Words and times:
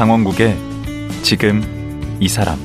강원국의 0.00 0.56
지금 1.22 1.62
이 2.20 2.26
사람 2.26 2.58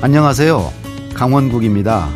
안녕하세요. 0.00 0.72
강원국입니다. 1.14 2.08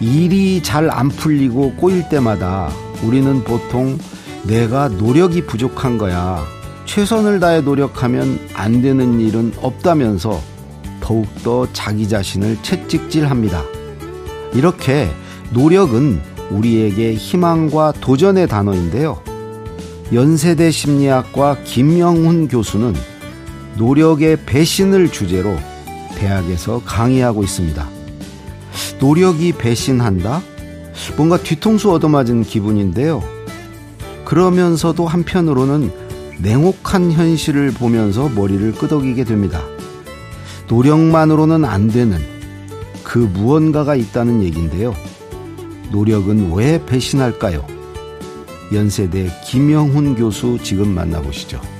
일이 0.00 0.62
잘 0.62 0.88
안 0.88 1.10
풀리고 1.10 1.74
꼬일 1.74 2.08
때마다 2.08 2.70
우리는 3.02 3.44
보통 3.44 3.98
내가 4.44 4.88
노력이 4.88 5.44
부족한 5.44 5.98
거야. 5.98 6.42
최선을 6.86 7.38
다해 7.38 7.60
노력하면 7.60 8.48
안 8.54 8.80
되는 8.80 9.20
일은 9.20 9.52
없다면서 9.60 10.40
더욱더 11.02 11.70
자기 11.74 12.08
자신을 12.08 12.62
채찍질 12.62 13.28
합니다. 13.28 13.62
이렇게 14.54 15.10
노력은 15.50 16.35
우리에게 16.50 17.14
희망과 17.14 17.92
도전의 18.00 18.48
단어인데요. 18.48 19.20
연세대 20.12 20.70
심리학과 20.70 21.58
김영훈 21.64 22.48
교수는 22.48 22.94
노력의 23.76 24.38
배신을 24.46 25.10
주제로 25.10 25.56
대학에서 26.14 26.82
강의하고 26.84 27.42
있습니다. 27.42 27.88
노력이 29.00 29.52
배신한다? 29.52 30.40
뭔가 31.16 31.36
뒤통수 31.36 31.92
얻어맞은 31.92 32.44
기분인데요. 32.44 33.22
그러면서도 34.24 35.06
한편으로는 35.06 35.92
냉혹한 36.40 37.12
현실을 37.12 37.72
보면서 37.72 38.28
머리를 38.28 38.72
끄덕이게 38.72 39.24
됩니다. 39.24 39.62
노력만으로는 40.68 41.64
안 41.64 41.88
되는 41.88 42.18
그 43.04 43.18
무언가가 43.18 43.94
있다는 43.94 44.42
얘기인데요. 44.42 44.94
노력은 45.90 46.52
왜 46.52 46.84
배신할까요? 46.84 47.66
연세대 48.72 49.30
김영훈 49.44 50.14
교수 50.16 50.58
지금 50.62 50.88
만나보시죠. 50.88 51.75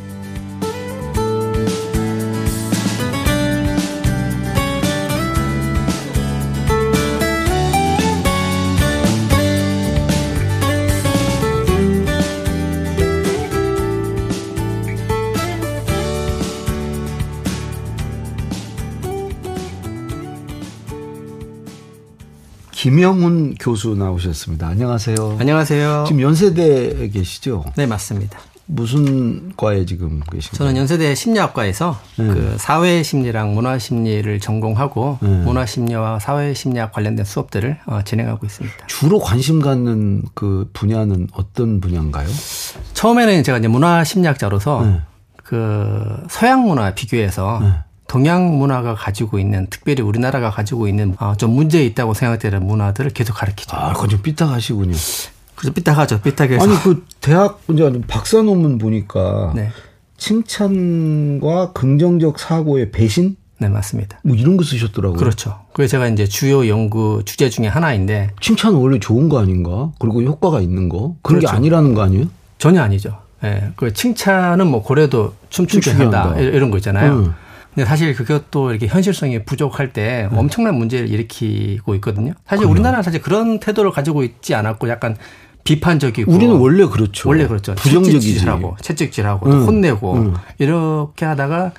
김영훈 22.87 23.57
교수 23.59 23.97
나오셨습니다. 23.97 24.69
안녕하세요. 24.69 25.39
안녕하세요. 25.41 26.05
지금 26.07 26.23
연세대에 26.23 27.09
계시죠? 27.09 27.65
네, 27.75 27.85
맞습니다. 27.85 28.39
무슨 28.67 29.53
과에 29.57 29.85
지금 29.85 30.21
계신가요? 30.31 30.57
저는 30.57 30.77
연세대 30.77 31.17
심리학과에서 31.17 31.99
네. 32.17 32.27
그 32.29 32.55
사회 32.61 33.03
심리랑 33.03 33.57
문화 33.57 33.81
심리를 33.81 34.39
전공하고 34.39 35.19
네. 35.21 35.29
문화 35.29 35.67
심리와 35.67 36.21
사회 36.21 36.55
심리학 36.55 36.93
관련된 36.93 37.25
수업들을 37.25 37.77
어, 37.87 38.03
진행하고 38.05 38.47
있습니다. 38.47 38.87
주로 38.87 39.19
관심 39.19 39.61
갖는 39.61 40.23
그 40.35 40.71
분야는 40.73 41.31
어떤 41.33 41.81
분야인가요? 41.81 42.29
처음에는 42.95 43.43
제가 43.43 43.59
이제 43.59 43.67
문화 43.67 44.05
심리학자로서 44.05 44.85
네. 44.85 45.01
그 45.43 46.23
서양 46.31 46.63
문화 46.63 46.95
비교해서 46.95 47.59
네. 47.61 47.73
동양 48.07 48.59
문화가 48.59 48.95
가지고 48.95 49.39
있는 49.39 49.67
특별히 49.69 50.03
우리나라가 50.03 50.51
가지고 50.51 50.89
있는 50.89 51.17
어, 51.19 51.35
좀 51.37 51.51
문제 51.51 51.85
있다고 51.85 52.15
생각되는 52.15 52.65
문화들을 52.65 53.11
계속 53.11 53.35
가르치죠. 53.35 53.77
아, 53.77 53.93
그건 53.93 54.09
좀 54.11 54.23
삐딱하시군요. 54.23 54.97
그래서 55.55 55.73
삐딱하죠. 55.75 56.21
삐딱해서. 56.21 56.65
아니 56.65 56.75
그 56.83 57.05
대학 57.21 57.61
이제 57.71 57.91
박사 58.07 58.43
논문 58.43 58.79
보니까 58.79 59.53
네. 59.57 59.71
칭찬과 60.19 61.73
긍정적 61.73 62.39
사고의 62.39 62.91
배신? 62.91 63.37
네, 63.59 63.69
맞습니다. 63.69 64.19
뭐 64.23 64.37
이런 64.37 64.57
거 64.57 64.65
쓰셨더라고요. 64.65 65.19
그렇죠. 65.19 65.61
그게 65.73 65.87
제가 65.89 66.09
이제 66.09 66.27
주요 66.27 66.69
연구 66.69 67.23
주제 67.25 67.49
중에 67.49 67.69
하나인데 67.69 68.31
칭찬은 68.41 68.77
원래 68.77 68.99
좋은 69.01 69.29
거 69.29 69.41
아닌가? 69.41 69.91
그리고 69.99 70.23
효과가 70.23 70.61
있는 70.61 70.89
거? 70.89 71.17
그런 71.23 71.41
그렇죠. 71.41 71.47
게 71.47 71.57
아니라는 71.57 71.95
거 71.95 72.03
아니에요? 72.03 72.27
전혀 72.59 72.83
아니죠. 72.83 73.19
예. 73.45 73.49
네, 73.49 73.73
그 73.77 73.93
칭찬은 73.93 74.67
뭐 74.67 74.83
고래도 74.83 75.35
춤추게 75.49 75.93
한다. 75.93 76.25
한다. 76.31 76.41
이런 76.41 76.71
거 76.71 76.77
있잖아요. 76.79 77.13
음. 77.13 77.35
근데 77.77 77.87
사실 77.87 78.15
그것도 78.15 78.71
이렇게 78.71 78.87
현실성이 78.87 79.45
부족할 79.45 79.93
때 79.93 80.31
음. 80.33 80.39
엄청난 80.39 80.77
문제를 80.77 81.11
일으키고 81.11 81.95
있거든요. 81.97 82.33
사실 82.47 82.61
그래요. 82.63 82.71
우리나라는 82.73 83.03
사실 83.03 83.21
그런 83.21 83.61
태도를 83.61 83.91
가지고 83.91 84.25
있지 84.25 84.55
않았고 84.55 84.89
약간 84.89 85.15
비판적이고 85.63 86.33
우리는 86.33 86.57
원래 86.57 86.87
그렇죠. 86.87 87.29
원래 87.29 87.47
그렇죠. 87.47 87.75
부정적이지하고 87.75 88.77
채찍질하고 88.81 89.51
응. 89.51 89.67
혼내고 89.67 90.15
응. 90.17 90.35
이렇게 90.59 91.27
하다가 91.27 91.73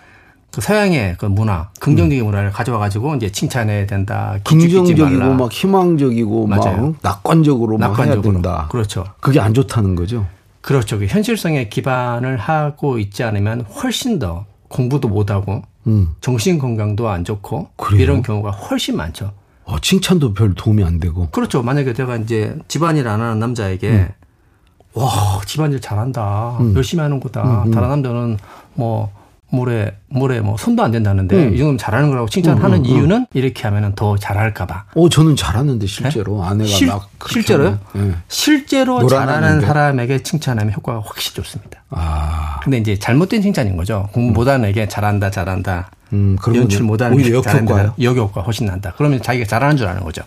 그 0.51 0.61
서양의 0.61 1.15
그 1.17 1.25
문화, 1.25 1.69
긍정적인 1.79 2.19
응. 2.19 2.25
문화를 2.27 2.51
가져와 2.51 2.77
가지고 2.77 3.15
이제 3.15 3.31
칭찬해야 3.31 3.87
된다. 3.87 4.37
긍정적이고 4.43 5.33
막 5.33 5.51
희망적이고 5.51 6.45
맞아요. 6.45 6.81
막 6.81 6.95
낙관적으로 7.01 7.79
낙관적으로. 7.79 8.21
막 8.21 8.23
해야 8.23 8.33
된다. 8.33 8.67
그렇죠. 8.69 9.03
그게 9.19 9.39
안 9.39 9.55
좋다는 9.55 9.95
거죠. 9.95 10.27
그렇죠. 10.61 10.99
그 10.99 11.07
현실성에 11.07 11.69
기반을 11.69 12.37
하고 12.37 12.99
있지 12.99 13.23
않으면 13.23 13.61
훨씬 13.61 14.19
더 14.19 14.45
공부도 14.67 15.07
못하고 15.07 15.63
음. 15.87 16.09
정신 16.21 16.59
건강도 16.59 17.09
안 17.09 17.23
좋고 17.23 17.69
그래요? 17.75 18.01
이런 18.01 18.21
경우가 18.21 18.51
훨씬 18.51 18.97
많죠. 18.97 19.31
어, 19.63 19.79
칭찬도 19.79 20.33
별 20.33 20.53
도움이 20.53 20.83
안 20.83 20.99
되고. 20.99 21.29
그렇죠. 21.29 21.61
만약에 21.61 21.93
내가 21.93 22.15
이제 22.17 22.57
집안일 22.67 23.07
안 23.07 23.21
하는 23.21 23.39
남자에게 23.39 23.89
음. 23.89 24.09
와 24.93 25.41
집안일 25.45 25.79
잘한다, 25.81 26.57
음. 26.59 26.75
열심히 26.75 27.01
하는 27.01 27.19
거다. 27.19 27.63
음, 27.63 27.67
음. 27.67 27.71
다른 27.71 27.89
남자는 27.89 28.37
뭐 28.75 29.11
물에 29.49 29.95
물에 30.09 30.41
뭐 30.41 30.57
손도 30.57 30.83
안 30.83 30.91
된다는데 30.91 31.35
음. 31.35 31.53
이 31.53 31.57
정도면 31.57 31.77
잘하는 31.77 32.09
거라고 32.09 32.27
칭찬하는 32.27 32.79
음, 32.79 32.83
음, 32.83 32.85
음. 32.85 32.85
이유는 32.85 33.27
이렇게 33.33 33.63
하면은 33.63 33.93
더 33.95 34.17
잘할까봐. 34.17 34.85
어 34.95 35.09
저는 35.09 35.35
잘하는데 35.35 35.85
실제로 35.87 36.41
네? 36.41 36.47
아내가 36.47 36.69
실, 36.69 36.87
막 36.87 37.09
실제로요? 37.27 37.79
네. 37.93 38.11
실제로 38.27 39.07
잘하는 39.07 39.61
사람에게 39.61 40.23
칭찬하면 40.23 40.73
효과가 40.73 41.01
확실히 41.05 41.35
좋습니다. 41.35 41.81
아. 41.89 42.59
근데 42.63 42.77
이제 42.77 42.97
잘못된 42.99 43.41
칭찬인 43.41 43.77
거죠. 43.77 44.09
공부 44.11 44.39
못하는 44.41 44.67
에게 44.67 44.87
잘한다 44.87 45.31
잘한다. 45.31 45.91
음, 46.13 46.37
연출 46.53 46.83
못하는 46.83 47.15
오히려 47.15 47.37
역효과요? 47.37 47.93
역효과 48.01 48.41
훨씬 48.41 48.65
난다. 48.65 48.93
그러면 48.97 49.21
자기가 49.21 49.45
잘하는 49.45 49.77
줄 49.77 49.87
아는 49.87 50.03
거죠. 50.03 50.23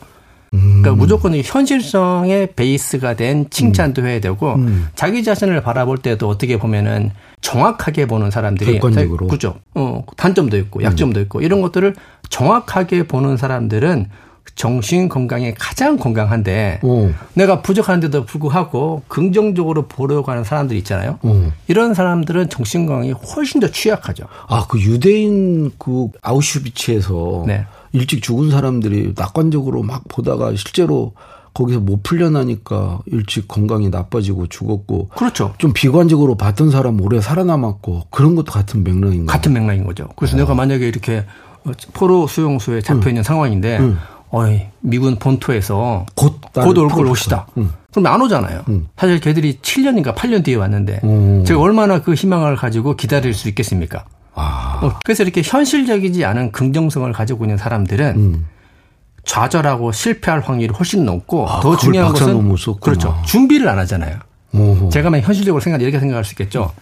그러니까 0.51 0.91
음. 0.93 0.99
무조건 0.99 1.35
현실성의 1.37 2.55
베이스가 2.57 3.15
된 3.15 3.49
칭찬도 3.51 4.05
해야 4.05 4.21
되고 4.21 4.55
음. 4.55 4.89
자기 4.97 5.23
자신을 5.23 5.63
바라볼 5.63 5.99
때도 5.99 6.29
어떻게 6.29 6.59
보면은 6.59 7.13
정확하게 7.41 8.07
보는 8.07 8.31
사람들이 8.31 8.73
객관적으로 8.73 9.29
그죠. 9.29 9.55
어, 9.75 10.05
단점도 10.17 10.57
있고 10.59 10.83
약점도 10.83 11.21
음. 11.21 11.23
있고 11.23 11.41
이런 11.41 11.63
것들을 11.63 11.95
정확하게 12.29 13.05
보는 13.05 13.37
사람들은 13.37 14.09
정신 14.57 15.09
건강에 15.09 15.55
가장 15.57 15.97
건강한데 15.97 16.81
오. 16.83 17.11
내가 17.35 17.63
부족한데도 17.63 18.25
불구하고 18.25 19.03
긍정적으로 19.07 19.87
보려고 19.87 20.33
하는 20.33 20.43
사람들 20.43 20.77
있잖아요. 20.79 21.19
오. 21.23 21.53
이런 21.69 21.95
사람들은 21.95 22.49
정신 22.49 22.87
건강이 22.87 23.13
훨씬 23.13 23.61
더 23.61 23.71
취약하죠. 23.71 24.25
아, 24.49 24.67
그 24.69 24.81
유대인 24.81 25.71
그 25.79 26.09
아우슈비츠에서 26.23 27.45
네. 27.47 27.65
일찍 27.93 28.23
죽은 28.23 28.51
사람들이 28.51 29.15
낙관적으로 29.17 29.83
막 29.83 30.05
보다가 30.09 30.55
실제로 30.57 31.13
거기서 31.53 31.81
못 31.81 32.03
풀려나니까 32.03 33.01
일찍 33.07 33.49
건강이 33.49 33.89
나빠지고 33.89 34.47
죽었고. 34.47 35.09
그렇죠. 35.09 35.55
좀 35.59 35.73
비관적으로 35.73 36.37
봤던 36.37 36.71
사람 36.71 37.01
오래 37.01 37.21
살아남았고 37.21 38.05
그런 38.11 38.37
것도 38.37 38.53
같은 38.53 38.85
맥락인 38.85 39.27
거죠. 39.27 39.33
같은 39.33 39.53
맥락인 39.53 39.85
거죠. 39.85 40.09
그래서 40.17 40.37
어. 40.37 40.41
내가 40.41 40.55
만약에 40.55 40.87
이렇게 40.87 41.25
포로 41.93 42.27
수용소에 42.27 42.83
잡혀 42.83 43.11
있는 43.11 43.21
응. 43.21 43.23
상황인데 43.25 43.79
응. 43.81 43.99
어이, 44.31 44.61
미군 44.81 45.17
본토에서 45.17 46.07
곧올 46.15 46.89
것이다. 46.89 47.49
응. 47.59 47.71
그럼 47.91 48.07
안 48.07 48.23
오잖아요. 48.23 48.63
사실 48.97 49.19
걔들이 49.19 49.59
7년인가 49.59 50.15
8년 50.15 50.45
뒤에 50.45 50.55
왔는데 50.55 51.01
제가 51.45 51.61
얼마나 51.61 52.01
그 52.01 52.15
희망을 52.15 52.55
가지고 52.55 52.95
기다릴 52.95 53.35
수 53.35 53.49
있겠습니까? 53.49 54.05
아. 54.41 54.81
어, 54.83 54.99
그래서 55.05 55.23
이렇게 55.23 55.43
현실적이지 55.45 56.25
않은 56.25 56.53
긍정성을 56.53 57.13
가지고 57.13 57.45
있는 57.45 57.57
사람들은 57.59 58.17
음. 58.17 58.47
좌절하고 59.25 59.93
실패할 59.93 60.41
확률이 60.41 60.73
훨씬 60.73 61.05
높고 61.05 61.49
아, 61.49 61.61
더 61.61 61.77
중요한 61.77 62.13
것은 62.13 62.57
그렇죠. 62.81 63.17
준비를 63.27 63.69
안 63.69 63.79
하잖아요. 63.81 64.17
오호. 64.55 64.89
제가 64.89 65.11
만 65.11 65.21
현실적으로 65.21 65.61
생각 65.61 65.81
이렇게 65.83 66.01
생각할 66.01 66.25
수 66.25 66.33
있겠죠. 66.33 66.73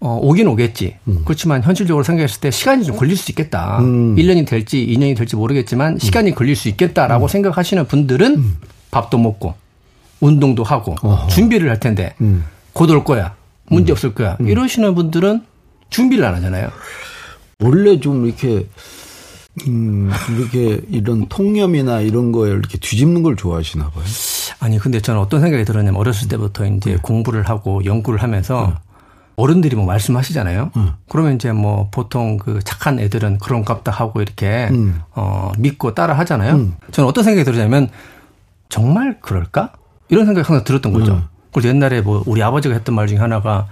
어, 0.00 0.18
오긴 0.22 0.46
오겠지. 0.46 0.96
음. 1.08 1.22
그렇지만 1.24 1.62
현실적으로 1.62 2.04
생각했을 2.04 2.40
때 2.40 2.50
시간이 2.50 2.84
좀 2.84 2.96
걸릴 2.96 3.16
수 3.16 3.32
있겠다. 3.32 3.78
음. 3.80 4.14
1년이 4.14 4.46
될지 4.46 4.86
2년이 4.86 5.16
될지 5.16 5.34
모르겠지만 5.34 5.94
음. 5.94 5.98
시간이 5.98 6.34
걸릴 6.34 6.54
수 6.54 6.68
있겠다라고 6.68 7.26
음. 7.26 7.28
생각하시는 7.28 7.86
분들은 7.86 8.36
음. 8.36 8.56
밥도 8.90 9.18
먹고 9.18 9.54
운동도 10.20 10.62
하고 10.64 10.94
어허. 11.02 11.28
준비를 11.28 11.68
할 11.70 11.80
텐데 11.80 12.14
곧 12.72 12.90
올 12.90 13.02
거야. 13.04 13.34
문제 13.70 13.92
없을 13.92 14.14
거야. 14.14 14.36
이러시는 14.40 14.94
분들은 14.94 15.42
준비를 15.90 16.24
안 16.24 16.34
하잖아요. 16.36 16.70
원래 17.60 17.98
좀 18.00 18.26
이렇게 18.26 18.66
음, 19.66 20.10
이렇게 20.36 20.80
이런 20.90 21.26
통념이나 21.28 22.00
이런 22.00 22.32
거에 22.32 22.50
이렇게 22.50 22.78
뒤집는 22.78 23.22
걸 23.22 23.36
좋아하시나 23.36 23.90
봐요. 23.90 24.04
아니 24.60 24.78
근데 24.78 25.00
저는 25.00 25.20
어떤 25.20 25.40
생각이 25.40 25.64
들었냐면 25.64 25.98
어렸을 26.00 26.28
때부터 26.28 26.66
이제 26.66 26.92
네. 26.92 26.96
공부를 27.02 27.48
하고 27.48 27.84
연구를 27.84 28.22
하면서 28.22 28.68
네. 28.68 28.74
어른들이 29.36 29.76
뭐 29.76 29.86
말씀하시잖아요. 29.86 30.72
음. 30.76 30.92
그러면 31.08 31.36
이제 31.36 31.52
뭐 31.52 31.88
보통 31.90 32.38
그 32.38 32.60
착한 32.64 32.98
애들은 32.98 33.38
그런 33.38 33.64
값다 33.64 33.92
하고 33.92 34.20
이렇게 34.20 34.68
음. 34.70 35.00
어 35.14 35.52
믿고 35.58 35.94
따라 35.94 36.14
하잖아요. 36.18 36.54
음. 36.54 36.74
저는 36.90 37.08
어떤 37.08 37.22
생각이 37.24 37.44
들었냐면 37.44 37.88
정말 38.68 39.20
그럴까? 39.20 39.72
이런 40.08 40.26
생각이 40.26 40.46
항상 40.46 40.64
들었던 40.64 40.92
거죠. 40.92 41.12
음. 41.14 41.22
그래서 41.52 41.68
옛날에 41.68 42.00
뭐 42.00 42.22
우리 42.26 42.42
아버지가 42.42 42.74
했던 42.74 42.94
말 42.94 43.06
중에 43.06 43.18
하나가 43.18 43.68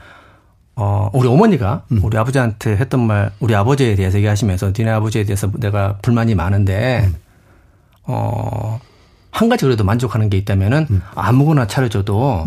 어 0.76 1.10
우리 1.12 1.26
어머니가 1.26 1.82
음. 1.92 2.00
우리 2.02 2.16
아버지한테 2.18 2.76
했던 2.76 3.00
말 3.06 3.32
우리 3.40 3.54
아버지에 3.54 3.94
대해서 3.94 4.18
얘기하시면서 4.18 4.72
니네 4.76 4.90
아버지에 4.90 5.24
대해서 5.24 5.50
내가 5.56 5.96
불만이 6.02 6.34
많은데 6.34 7.04
음. 7.06 7.14
어 8.04 8.78
한 9.36 9.50
가지 9.50 9.66
그래도 9.66 9.84
만족하는 9.84 10.30
게 10.30 10.38
있다면은 10.38 10.86
아무거나 11.14 11.66
차려줘도 11.66 12.46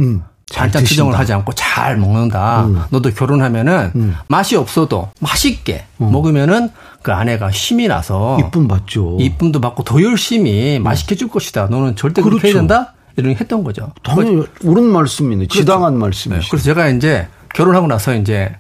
반찬 0.52 0.84
투정을 0.84 1.16
하지 1.20 1.34
않고 1.34 1.54
잘 1.54 1.98
먹는다. 1.98 2.66
음. 2.66 2.82
너도 2.90 3.12
결혼하면은 3.12 3.92
음. 3.96 4.16
맛이 4.28 4.56
없어도 4.56 5.12
맛있게 5.20 5.86
음. 6.02 6.12
먹으면은 6.12 6.70
그 7.04 7.14
아내가 7.14 7.52
힘이 7.52 7.88
나서 7.88 8.40
이쁨 8.40 8.68
받죠. 8.68 9.18
이쁨도 9.20 9.62
받고 9.62 9.84
더 9.84 10.02
열심히 10.02 10.78
음. 10.78 10.84
맛있게 10.84 11.14
줄 11.14 11.28
것이다. 11.28 11.68
너는 11.68 11.96
절대 11.96 12.24
그렇죠. 12.24 12.40
그렇게 12.40 12.48
해야 12.48 12.56
된다. 12.56 12.94
이런 13.18 13.36
했던 13.36 13.64
거죠. 13.64 13.92
당연히 14.02 14.44
옳은 14.64 14.84
말씀이네. 14.86 15.46
그렇죠. 15.46 15.60
지당한 15.60 15.96
말씀이죠. 15.96 16.42
네. 16.42 16.48
그래서 16.50 16.64
제가 16.64 16.88
이제 16.90 17.28
결혼하고 17.54 17.88
나서 17.88 18.14
이제 18.14 18.56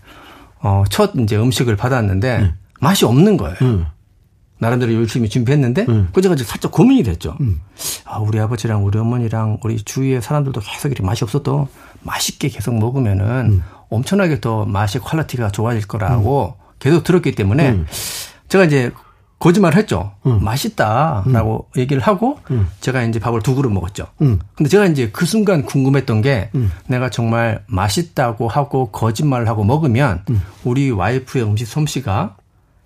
어 0.61 0.83
첫 0.89 1.11
이제 1.15 1.37
음식을 1.37 1.75
받았는데 1.77 2.39
네. 2.39 2.53
맛이 2.81 3.05
없는 3.05 3.37
거예요. 3.37 3.55
음. 3.61 3.85
나름대로 4.61 4.93
열심히 4.93 5.29
준비했는데 5.29 5.85
음. 5.87 6.09
그제가 6.11 6.35
살짝 6.35 6.71
고민이 6.71 7.03
됐죠. 7.03 7.37
음. 7.39 7.61
아, 8.03 8.17
우리 8.19 8.39
아버지랑 8.39 8.83
우리 8.85 8.99
어머니랑 8.99 9.59
우리 9.63 9.77
주위의 9.81 10.21
사람들도 10.21 10.59
계속 10.59 10.89
이렇게 10.89 11.01
맛이 11.01 11.23
없어도 11.23 11.69
맛있게 12.01 12.49
계속 12.49 12.77
먹으면은 12.77 13.25
음. 13.51 13.63
엄청나게 13.89 14.41
더 14.41 14.65
맛의 14.65 15.01
퀄리티가 15.01 15.49
좋아질 15.51 15.87
거라고 15.87 16.55
음. 16.59 16.63
계속 16.79 17.03
들었기 17.05 17.35
때문에 17.35 17.69
음. 17.69 17.85
제가 18.49 18.65
이제 18.65 18.91
거짓말을 19.39 19.77
했죠. 19.77 20.11
음. 20.25 20.43
맛있다라고 20.43 21.69
얘기를 21.77 22.01
하고 22.01 22.39
제가 22.81 23.03
이제 23.03 23.19
밥을 23.19 23.41
두 23.41 23.55
그릇 23.55 23.69
먹었죠. 23.69 24.05
근데 24.17 24.69
제가 24.69 24.85
이제 24.85 25.09
그 25.11 25.25
순간 25.25 25.63
궁금했던 25.63 26.21
게 26.21 26.49
내가 26.87 27.09
정말 27.09 27.63
맛있다고 27.67 28.47
하고 28.47 28.91
거짓말을 28.91 29.47
하고 29.47 29.63
먹으면 29.63 30.23
우리 30.63 30.91
와이프의 30.91 31.45
음식 31.45 31.65
솜씨가 31.67 32.35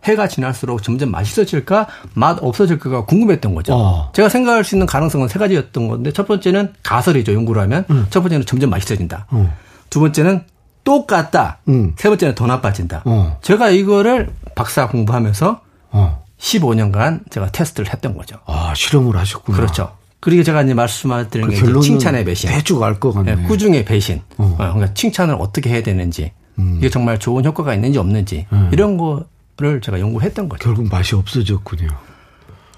해가 0.03 0.27
지날수록 0.27 0.83
점점 0.83 1.11
맛있어질까 1.11 1.87
맛 2.13 2.37
없어질까가 2.41 3.05
궁금했던 3.05 3.55
거죠. 3.55 3.73
어. 3.73 4.11
제가 4.13 4.29
생각할 4.29 4.63
수 4.63 4.75
있는 4.75 4.85
가능성은 4.85 5.27
세 5.29 5.39
가지였던 5.39 5.87
건데 5.87 6.11
첫 6.11 6.27
번째는 6.27 6.73
가설이죠 6.83 7.33
연구를 7.33 7.61
하면 7.63 7.85
음. 7.89 8.05
첫 8.09 8.21
번째는 8.21 8.45
점점 8.45 8.69
맛있어진다. 8.69 9.27
음. 9.33 9.51
두 9.89 10.01
번째는 10.01 10.43
똑같다. 10.83 11.59
음. 11.69 11.93
세 11.97 12.09
번째는 12.09 12.35
더 12.35 12.45
나빠진다. 12.47 13.03
어. 13.05 13.37
제가 13.41 13.69
이거를 13.69 14.33
박사 14.55 14.89
공부하면서 14.89 15.61
어. 15.91 16.22
15년간 16.43 17.31
제가 17.31 17.51
테스트를 17.51 17.91
했던 17.91 18.15
거죠. 18.17 18.37
아 18.45 18.73
실험을 18.75 19.15
하셨군요. 19.17 19.55
그렇죠. 19.55 19.95
그리고 20.19 20.43
제가 20.43 20.61
이제 20.63 20.73
말씀드린 20.73 21.47
그 21.47 21.73
게 21.73 21.79
칭찬의 21.81 22.25
배신. 22.25 22.49
대충 22.49 22.83
알것 22.83 23.13
같네. 23.13 23.35
네, 23.35 23.43
꾸중의 23.47 23.85
배신. 23.85 24.21
어. 24.37 24.55
어. 24.57 24.57
그러니까 24.57 24.93
칭찬을 24.93 25.35
어떻게 25.39 25.69
해야 25.69 25.81
되는지. 25.83 26.31
음. 26.59 26.75
이게 26.77 26.89
정말 26.89 27.17
좋은 27.19 27.43
효과가 27.45 27.73
있는지 27.73 27.97
없는지 27.97 28.45
음. 28.51 28.69
이런 28.71 28.97
거를 28.97 29.81
제가 29.81 29.99
연구했던 29.99 30.49
거죠. 30.49 30.63
결국 30.63 30.87
맛이 30.89 31.15
없어졌군요. 31.15 31.87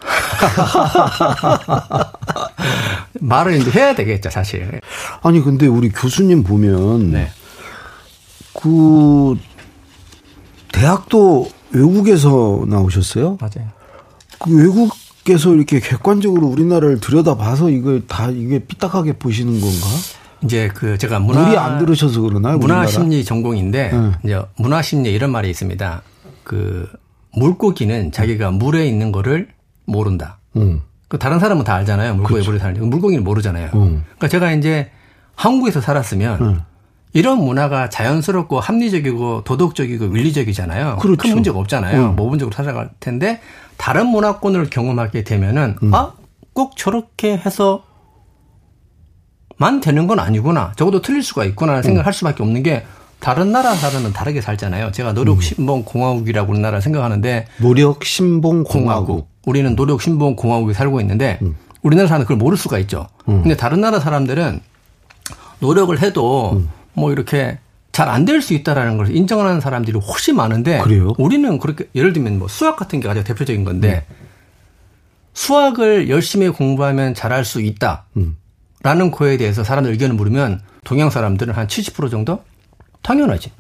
말을 3.20 3.56
이제 3.56 3.72
해야 3.72 3.96
되겠죠, 3.96 4.30
사실. 4.30 4.80
아니, 5.24 5.42
근데 5.42 5.66
우리 5.68 5.90
교수님 5.90 6.44
보면, 6.44 7.12
네. 7.12 7.30
그, 8.54 9.36
대학도 10.72 11.50
외국에서 11.76 12.64
나오셨어요? 12.68 13.38
맞아요. 13.40 13.70
그 14.40 14.56
외국에서 14.56 15.54
이렇게 15.54 15.80
객관적으로 15.80 16.48
우리나라를 16.48 17.00
들여다봐서 17.00 17.70
이거 17.70 18.00
다 18.08 18.30
이게 18.30 18.60
삐딱하게 18.60 19.14
보시는 19.14 19.60
건가? 19.60 19.88
이제 20.44 20.70
그 20.74 20.98
제가 20.98 21.20
문화 21.20 21.44
물이 21.44 21.58
안 21.58 21.80
들으셔서 21.80 22.22
그러나요? 22.22 22.58
문화 22.58 22.86
심리 22.86 23.24
전공인데 23.24 23.92
네. 23.92 24.12
이제 24.24 24.42
문화 24.58 24.82
심리 24.82 25.12
이런 25.12 25.32
말이 25.32 25.50
있습니다. 25.50 26.02
그 26.44 26.88
물고기는 27.34 28.12
자기가 28.12 28.52
물에 28.52 28.88
있는 28.88 29.12
거를 29.12 29.50
모른다. 29.86 30.38
음. 30.56 30.82
그 31.08 31.18
다른 31.18 31.40
사람은 31.40 31.64
다 31.64 31.76
알잖아요. 31.76 32.16
물고기. 32.16 32.46
물에 32.46 32.60
사는 32.60 32.90
물고기는 32.90 33.24
모르잖아요. 33.24 33.72
음. 33.74 34.04
그러니까 34.04 34.28
제가 34.28 34.52
이제 34.54 34.92
한국에서 35.36 35.82
살았으면 35.82 36.42
음. 36.42 36.62
이런 37.16 37.40
문화가 37.40 37.90
자연스럽고 37.90 38.60
합리적이고 38.60 39.46
도덕적이고 39.46 40.06
윤리적이잖아요. 40.08 40.98
그렇죠. 40.98 41.22
큰 41.22 41.34
문제가 41.36 41.58
없잖아요. 41.60 42.10
음. 42.10 42.16
모범적으로 42.18 42.54
살아갈 42.54 42.90
텐데 43.00 43.40
다른 43.78 44.08
문화권을 44.08 44.70
경험하게 44.70 45.24
되면은 45.24 45.78
음. 45.82 45.94
아꼭 45.94 46.76
저렇게 46.76 47.38
해서 47.38 47.86
만 49.56 49.80
되는 49.80 50.08
건 50.08 50.20
아니구나. 50.20 50.74
적어도 50.76 51.02
틀릴 51.02 51.24
수가 51.24 51.46
있구나 51.46 51.82
생각할 51.82 52.12
수밖에 52.12 52.44
없는 52.44 52.64
게 52.64 52.86
다른 53.22 53.54
나라 53.54 53.74
사람은 53.76 54.12
다르게 54.12 54.42
살잖아요. 54.42 54.92
제가 54.92 55.14
노력 55.14 55.38
음. 55.38 55.42
신봉 55.42 55.84
공화국이라고 55.86 56.52
우리나라 56.52 56.82
생각하는데 56.82 57.48
노력 57.62 58.04
신봉 58.04 58.66
공화국. 58.66 59.30
우리는 59.46 59.74
노력 59.78 60.02
신봉 60.02 60.36
공화국에 60.36 60.74
살고 60.74 61.00
있는데 61.00 61.40
음. 61.44 61.56
우리나라 61.82 62.10
사람은 62.10 62.26
그걸 62.26 62.36
모를 62.36 62.58
수가 62.58 62.78
있죠. 62.80 63.08
음. 63.30 63.42
근데 63.42 63.56
다른 63.56 63.80
나라 63.80 64.02
사람들은 64.02 64.60
노력을 65.60 65.98
해도 66.02 66.52
음. 66.58 66.70
뭐 66.96 67.12
이렇게 67.12 67.60
잘 67.92 68.10
안 68.10 68.26
될 68.26 68.42
수 68.42 68.54
있다라는 68.54 68.98
걸 68.98 69.16
인정하는 69.16 69.62
사람들이 69.62 69.98
훨씬 70.00 70.36
많은데 70.36 70.80
그래요? 70.80 71.14
우리는 71.18 71.58
그렇게 71.60 71.88
예를 71.96 72.12
들면 72.14 72.40
뭐 72.40 72.48
수학 72.48 72.76
같은 72.76 73.00
게 73.00 73.08
가장 73.08 73.24
대표적인 73.24 73.64
건데 73.64 74.06
음. 74.10 74.16
수학을 75.34 76.10
열심히 76.10 76.50
공부하면 76.50 77.14
잘할 77.14 77.46
수 77.46 77.62
있다. 77.62 78.06
음. 78.18 78.38
라는 78.84 79.12
거에 79.12 79.38
대해서 79.38 79.64
사람들 79.64 79.92
의견을 79.92 80.16
물으면 80.16 80.62
동양 80.84 81.10
사람들은 81.10 81.54
한 81.54 81.68
70% 81.68 82.12
정도 82.12 82.44
당연하지. 83.02 83.52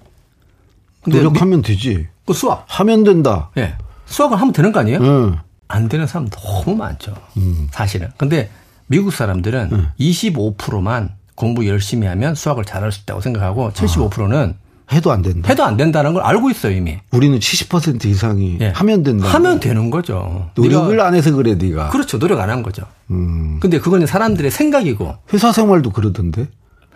노력하면 1.07 1.61
되지. 1.61 2.07
그 2.25 2.33
수학. 2.33 2.65
하면 2.67 3.03
된다. 3.03 3.51
예. 3.57 3.61
네. 3.61 3.77
수학을 4.05 4.39
하면 4.39 4.53
되는 4.53 4.71
거 4.71 4.79
아니에요? 4.79 4.99
응. 5.01 5.37
안 5.67 5.89
되는 5.89 6.05
사람 6.07 6.29
너무 6.29 6.75
많죠. 6.75 7.13
음. 7.37 7.67
사실은. 7.71 8.09
근데 8.17 8.49
미국 8.87 9.11
사람들은 9.13 9.69
응. 9.71 9.87
25%만 9.99 11.15
공부 11.35 11.67
열심히 11.67 12.07
하면 12.07 12.33
수학을 12.35 12.65
잘할 12.65 12.91
수 12.91 13.01
있다고 13.03 13.21
생각하고 13.21 13.71
75%는 13.71 14.55
아. 14.57 14.93
해도 14.93 15.11
안 15.11 15.21
된다. 15.23 15.49
해도 15.49 15.63
안 15.63 15.77
된다는 15.77 16.13
걸 16.13 16.21
알고 16.23 16.49
있어요, 16.51 16.75
이미. 16.75 16.97
우리는 17.11 17.37
70% 17.39 18.05
이상이 18.05 18.57
예. 18.61 18.67
하면 18.67 19.01
된다. 19.03 19.27
하면 19.29 19.59
되는 19.59 19.89
거죠. 19.89 20.49
노력을 20.55 20.99
안 21.01 21.15
해서 21.15 21.31
그래, 21.33 21.55
네가. 21.55 21.89
그렇죠. 21.89 22.19
노력 22.19 22.39
안 22.39 22.49
한 22.51 22.61
거죠. 22.61 22.83
음. 23.09 23.57
근데 23.59 23.79
그거는 23.79 24.05
사람들의 24.05 24.51
생각이고. 24.51 25.15
회사 25.33 25.51
생활도 25.51 25.89
그러던데. 25.91 26.47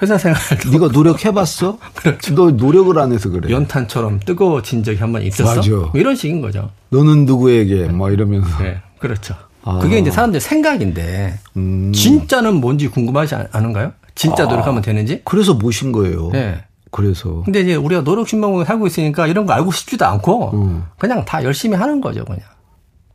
회사 0.03 0.19
생활도. 0.19 0.69
네가 0.72 0.88
노력해봤어? 0.93 1.79
그렇죠. 1.96 2.36
너 2.36 2.51
노력을 2.51 2.98
안 3.00 3.12
해서 3.12 3.29
그래. 3.29 3.51
연탄처럼 3.51 4.19
뜨거워진 4.19 4.84
적이 4.84 5.00
한 5.00 5.12
번 5.12 5.24
있었어? 5.24 5.55
맞아. 5.55 5.69
뭐 5.72 5.91
이런 5.96 6.15
식인 6.15 6.41
거죠. 6.41 6.69
너는 6.89 7.25
누구에게? 7.25 7.88
네. 7.88 7.88
뭐 7.88 8.12
이러면서. 8.12 8.55
네. 8.63 8.81
그렇죠. 9.00 9.34
아. 9.63 9.79
그게 9.79 9.98
이제 9.98 10.12
사람들 10.12 10.39
생각인데 10.39 11.39
음. 11.58 11.91
진짜는 11.93 12.53
뭔지 12.55 12.88
궁금하지 12.88 13.36
않은가요? 13.51 13.93
진짜 14.20 14.44
아. 14.44 14.48
노력하면 14.48 14.82
되는지? 14.82 15.22
그래서 15.24 15.54
모신 15.54 15.94
거예요. 15.94 16.30
네. 16.34 16.62
그래서. 16.92 17.42
근데 17.46 17.62
이제 17.62 17.76
우리가 17.76 18.04
노력 18.04 18.28
신방을 18.28 18.66
살고 18.66 18.86
있으니까 18.88 19.28
이런 19.28 19.46
거 19.46 19.54
알고 19.54 19.72
싶지도 19.72 20.06
않고 20.06 20.52
음. 20.56 20.84
그냥 20.98 21.24
다 21.24 21.42
열심히 21.42 21.78
하는 21.78 22.02
거죠, 22.02 22.26
그냥. 22.26 22.42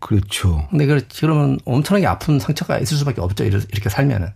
그렇죠. 0.01 0.67
근데 0.71 0.87
그러면 1.21 1.59
엄청나게 1.67 2.07
아픈 2.07 2.39
상처가 2.39 2.79
있을 2.79 2.97
수밖에 2.97 3.21
없죠, 3.21 3.45
이렇게 3.45 3.91
살면은. 3.91 4.29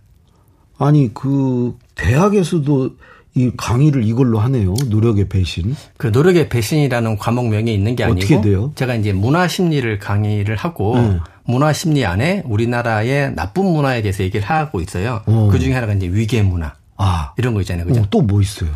아니 0.77 1.11
그 1.11 1.75
대학에서도 1.95 2.91
이 3.35 3.51
강의를 3.55 4.03
이걸로 4.03 4.39
하네요. 4.39 4.73
노력의 4.87 5.29
배신. 5.29 5.75
그 5.97 6.07
노력의 6.07 6.49
배신이라는 6.49 7.17
과목명이 7.17 7.73
있는 7.73 7.95
게 7.95 8.03
아니고 8.03 8.17
어떻게 8.19 8.41
돼요? 8.41 8.71
제가 8.75 8.95
이제 8.95 9.13
문화 9.13 9.47
심리를 9.47 9.99
강의를 9.99 10.55
하고 10.55 10.97
네. 10.97 11.19
문화 11.45 11.71
심리 11.73 12.05
안에 12.05 12.43
우리나라의 12.45 13.35
나쁜 13.35 13.65
문화에 13.65 14.01
대해서 14.01 14.23
얘기를 14.23 14.45
하고 14.45 14.81
있어요. 14.81 15.21
어. 15.25 15.49
그 15.51 15.59
중에 15.59 15.73
하나가 15.73 15.93
이제 15.93 16.07
위계 16.07 16.41
문화. 16.41 16.73
아. 16.97 17.33
이런 17.37 17.53
거 17.53 17.61
있잖아요. 17.61 17.85
그죠? 17.85 18.01
어, 18.01 18.05
또뭐 18.09 18.41
있어요? 18.41 18.71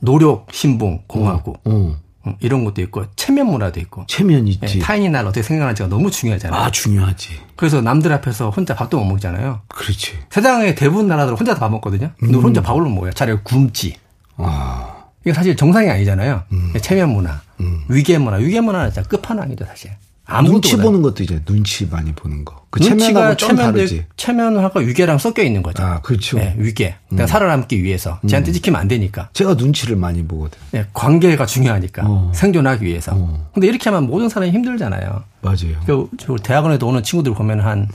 노력, 0.00 0.48
신봉, 0.52 1.04
공화국. 1.06 1.60
어. 1.64 1.70
어. 1.70 1.96
이런 2.40 2.64
것도 2.64 2.82
있고 2.82 3.04
체면 3.16 3.46
문화도 3.46 3.80
있고 3.80 4.04
체면 4.06 4.46
있지. 4.48 4.60
네, 4.60 4.78
타인이 4.78 5.08
날 5.08 5.24
어떻게 5.26 5.42
생각하는지가 5.42 5.88
너무 5.88 6.10
중요하잖아요. 6.10 6.60
아 6.60 6.70
중요하지. 6.70 7.40
그래서 7.56 7.80
남들 7.80 8.12
앞에서 8.12 8.50
혼자 8.50 8.74
밥도 8.74 8.98
못 8.98 9.04
먹잖아요. 9.04 9.60
그렇지. 9.68 10.18
세상의 10.30 10.74
대부분 10.74 11.08
나라들 11.08 11.34
혼자 11.34 11.54
밥 11.54 11.70
먹거든요. 11.70 12.10
근데 12.18 12.36
음. 12.36 12.42
혼자 12.42 12.60
밥을 12.62 12.82
못 12.82 12.90
먹어요. 12.90 13.12
차라리 13.12 13.38
굶지. 13.42 13.96
아. 14.36 14.94
이게 15.24 15.32
사실 15.32 15.56
정상이 15.56 15.90
아니잖아요. 15.90 16.42
음. 16.52 16.72
체면 16.80 17.10
문화, 17.10 17.40
음. 17.60 17.84
위계 17.88 18.18
문화, 18.18 18.36
위계 18.36 18.60
문화는 18.60 18.92
진짜 18.92 19.08
끝판왕이죠 19.08 19.64
사실. 19.66 19.90
눈치 20.44 20.76
보는 20.76 21.00
것도 21.02 21.22
이제 21.22 21.40
눈치 21.44 21.86
많이 21.86 22.12
보는 22.12 22.44
거. 22.44 22.66
그 22.70 22.80
눈치가 22.80 23.34
체면 23.34 23.74
체면하고 24.16 24.80
위계랑 24.80 25.16
섞여 25.16 25.42
있는 25.42 25.62
거죠. 25.62 25.82
아, 25.82 26.00
그렇죠. 26.02 26.36
네, 26.36 26.54
위계. 26.58 26.96
내가 27.10 27.24
음. 27.24 27.26
살아남기 27.26 27.82
위해서 27.82 28.20
쟤한테 28.26 28.50
음. 28.50 28.52
찍히면 28.52 28.78
안 28.80 28.88
되니까. 28.88 29.30
제가 29.32 29.54
눈치를 29.54 29.96
많이 29.96 30.22
보거든. 30.26 30.58
네, 30.72 30.84
관계가 30.92 31.46
중요하니까 31.46 32.02
어. 32.06 32.30
생존하기 32.34 32.84
위해서. 32.84 33.12
어. 33.14 33.48
근데 33.54 33.68
이렇게 33.68 33.88
하면 33.88 34.06
모든 34.06 34.28
사람이 34.28 34.52
힘들잖아요. 34.52 35.24
맞아요. 35.40 35.80
그 35.86 36.08
대학원에도 36.42 36.86
오는 36.86 37.02
친구들 37.02 37.32
보면 37.32 37.60
한 37.60 37.88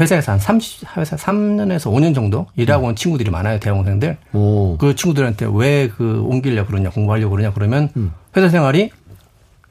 회사에서 0.00 0.32
한 0.32 0.38
30, 0.38 0.96
회사 0.96 1.16
3년에서 1.16 1.92
5년 1.92 2.14
정도 2.14 2.46
일하고 2.56 2.86
온 2.86 2.96
친구들이 2.96 3.30
많아요, 3.30 3.60
대학원생들. 3.60 4.16
오. 4.32 4.76
그 4.78 4.94
친구들한테 4.94 5.46
왜 5.52 5.88
그 5.96 6.22
옮기려고 6.26 6.68
그러냐, 6.68 6.90
공부하려고 6.90 7.30
그러냐, 7.32 7.52
그러면 7.52 7.90
음. 7.96 8.12
회사 8.36 8.48
생활이 8.48 8.90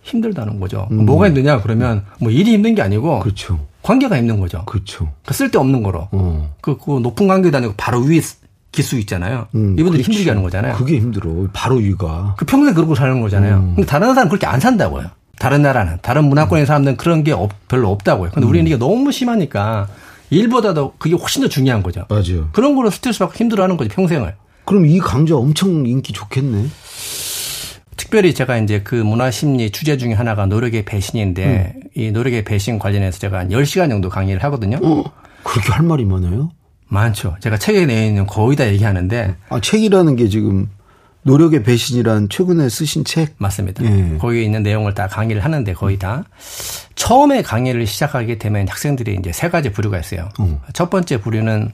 힘들다는 0.04 0.60
거죠. 0.60 0.88
음. 0.92 1.06
뭐가 1.06 1.28
힘드냐, 1.28 1.62
그러면 1.62 2.06
뭐 2.20 2.32
일이 2.32 2.54
힘든 2.54 2.76
게 2.76 2.82
아니고. 2.82 3.20
그렇죠. 3.20 3.60
관계가 3.84 4.18
힘든 4.18 4.40
거죠. 4.40 4.64
그렇죠. 4.66 5.12
그 5.26 5.34
쓸데없는 5.34 5.84
거로. 5.84 6.08
어. 6.12 6.54
그, 6.62 6.78
그 6.78 7.00
높은 7.00 7.28
관계도 7.28 7.58
아니고 7.58 7.74
바로 7.78 8.00
위에 8.02 8.22
기수 8.72 8.98
있잖아요. 9.00 9.48
음, 9.56 9.76
이분들이 9.78 10.04
그렇지. 10.04 10.12
힘들게 10.12 10.30
하는 10.30 10.44
거잖아요. 10.44 10.76
그게 10.76 10.98
힘들어. 10.98 11.48
바로 11.52 11.76
위가. 11.78 12.36
그 12.38 12.46
평생 12.46 12.74
그러고 12.74 12.96
사는 12.96 13.20
거잖아요. 13.22 13.58
음. 13.58 13.74
근데 13.76 13.86
다른 13.86 14.10
사람은 14.10 14.30
그렇게 14.30 14.46
안 14.46 14.60
산다고요. 14.60 15.08
다른 15.40 15.64
나라는, 15.64 15.98
다른 16.02 16.26
문화권의 16.26 16.68
사람들은 16.68 16.98
그런 16.98 17.24
게 17.24 17.32
없, 17.32 17.52
별로 17.68 17.90
없다고요. 17.90 18.30
근데 18.32 18.48
우리는 18.48 18.68
이게 18.68 18.78
너무 18.78 19.12
심하니까 19.12 19.88
일보다도 20.30 20.94
그게 21.00 21.16
훨씬 21.16 21.42
더 21.42 21.50
중요한 21.50 21.82
거죠. 21.84 22.06
맞아요. 22.10 22.50
그런 22.52 22.76
거로 22.76 22.90
스트레스 22.92 23.20
받고 23.20 23.34
힘들어하는 23.36 23.76
거죠 23.76 23.90
평생을. 23.90 24.36
그럼 24.66 24.86
이 24.86 25.00
강좌 25.00 25.36
엄청 25.36 25.86
인기 25.86 26.14
좋겠네. 26.14 26.68
특별히 27.98 28.34
제가 28.34 28.58
이제 28.58 28.82
그 28.84 28.96
문화 28.96 29.32
심리 29.32 29.70
주제 29.72 29.98
중에 29.98 30.14
하나가 30.14 30.46
노력의 30.46 30.86
배신인데 30.86 31.74
음. 31.76 31.82
이 31.96 32.12
노력의 32.12 32.44
배신 32.44 32.80
관련해서 32.80 33.20
제가 33.20 33.40
한 33.40 33.50
10시간 33.50 33.90
정도 33.90 34.10
강의를 34.10 34.44
하거든요. 34.46 34.78
어, 34.82 35.04
그렇게 35.44 35.72
할 35.72 35.86
말이 35.86 36.06
많아요? 36.06 36.52
많죠. 36.88 37.38
제가 37.40 37.58
책에 37.58 37.86
내있는 37.86 38.28
거의 38.28 38.58
다 38.58 38.68
얘기하는데. 38.68 39.36
아, 39.50 39.60
책이라는 39.62 40.16
게 40.16 40.28
지금 40.28 40.70
노력의 41.24 41.64
배신이란 41.64 42.30
최근에 42.30 42.68
쓰신 42.70 43.06
책? 43.06 43.36
맞습니다. 43.38 43.84
예. 43.86 44.18
거기에 44.18 44.42
있는 44.44 44.64
내용을 44.64 44.94
다 44.94 45.08
강의를 45.08 45.44
하는데 45.44 45.74
거의 45.74 45.98
다. 46.00 46.24
처음에 46.96 47.44
강의를 47.44 47.86
시작하게 47.86 48.38
되면 48.38 48.68
학생들이 48.68 49.18
이제 49.20 49.32
세 49.32 49.50
가지 49.50 49.72
부류가 49.72 50.00
있어요. 50.00 50.30
어. 50.40 50.62
첫 50.74 50.90
번째 50.90 51.22
부류는 51.22 51.72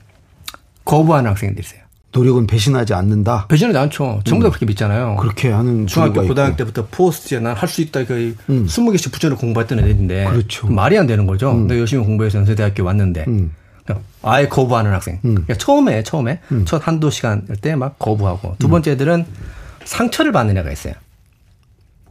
거부하는 0.86 1.32
학생들이 1.32 1.66
있어요. 1.66 1.82
노력은 2.14 2.48
배신하지 2.48 2.94
않는다. 2.94 3.48
배신하지 3.48 3.78
않죠. 3.78 4.22
전부 4.24 4.44
다 4.44 4.48
음. 4.48 4.52
그렇게 4.52 4.66
믿잖아요. 4.66 5.18
그렇게 5.18 5.50
하는 5.52 5.86
중학교 5.88 6.26
고등학교. 6.26 6.56
때부터 6.56 6.88
포스트에 6.90 7.40
난 7.40 7.54
할 7.56 7.68
수 7.70 7.82
있다. 7.82 8.06
그 8.06 8.36
음. 8.50 8.66
20개씩 8.66 9.12
붙여놓고 9.12 9.42
공부했던 9.42 9.80
애들인데 9.80 10.26
그렇죠. 10.26 10.68
말이 10.68 10.98
안 10.98 11.06
되는 11.06 11.28
거죠. 11.28 11.52
음. 11.52 11.68
내가 11.68 11.80
열심히 11.82 12.04
공부해서 12.06 12.40
연세대학교 12.40 12.84
왔는데 12.84 13.26
음. 13.28 13.52
아예 14.24 14.48
거부하는 14.48 14.92
학생. 14.94 15.16
음. 15.26 15.34
그러니까 15.36 15.56
처음에 15.56 16.04
처음에 16.04 16.40
음. 16.52 16.66
첫 16.66 16.86
한두 16.88 17.10
시간일 17.12 17.58
때막 17.62 18.00
거부하고 18.00 18.56
두 18.60 18.68
번째 18.70 18.92
애들은 18.92 19.26
상처를 19.86 20.32
받는 20.32 20.58
애가 20.58 20.72
있어요. 20.72 20.94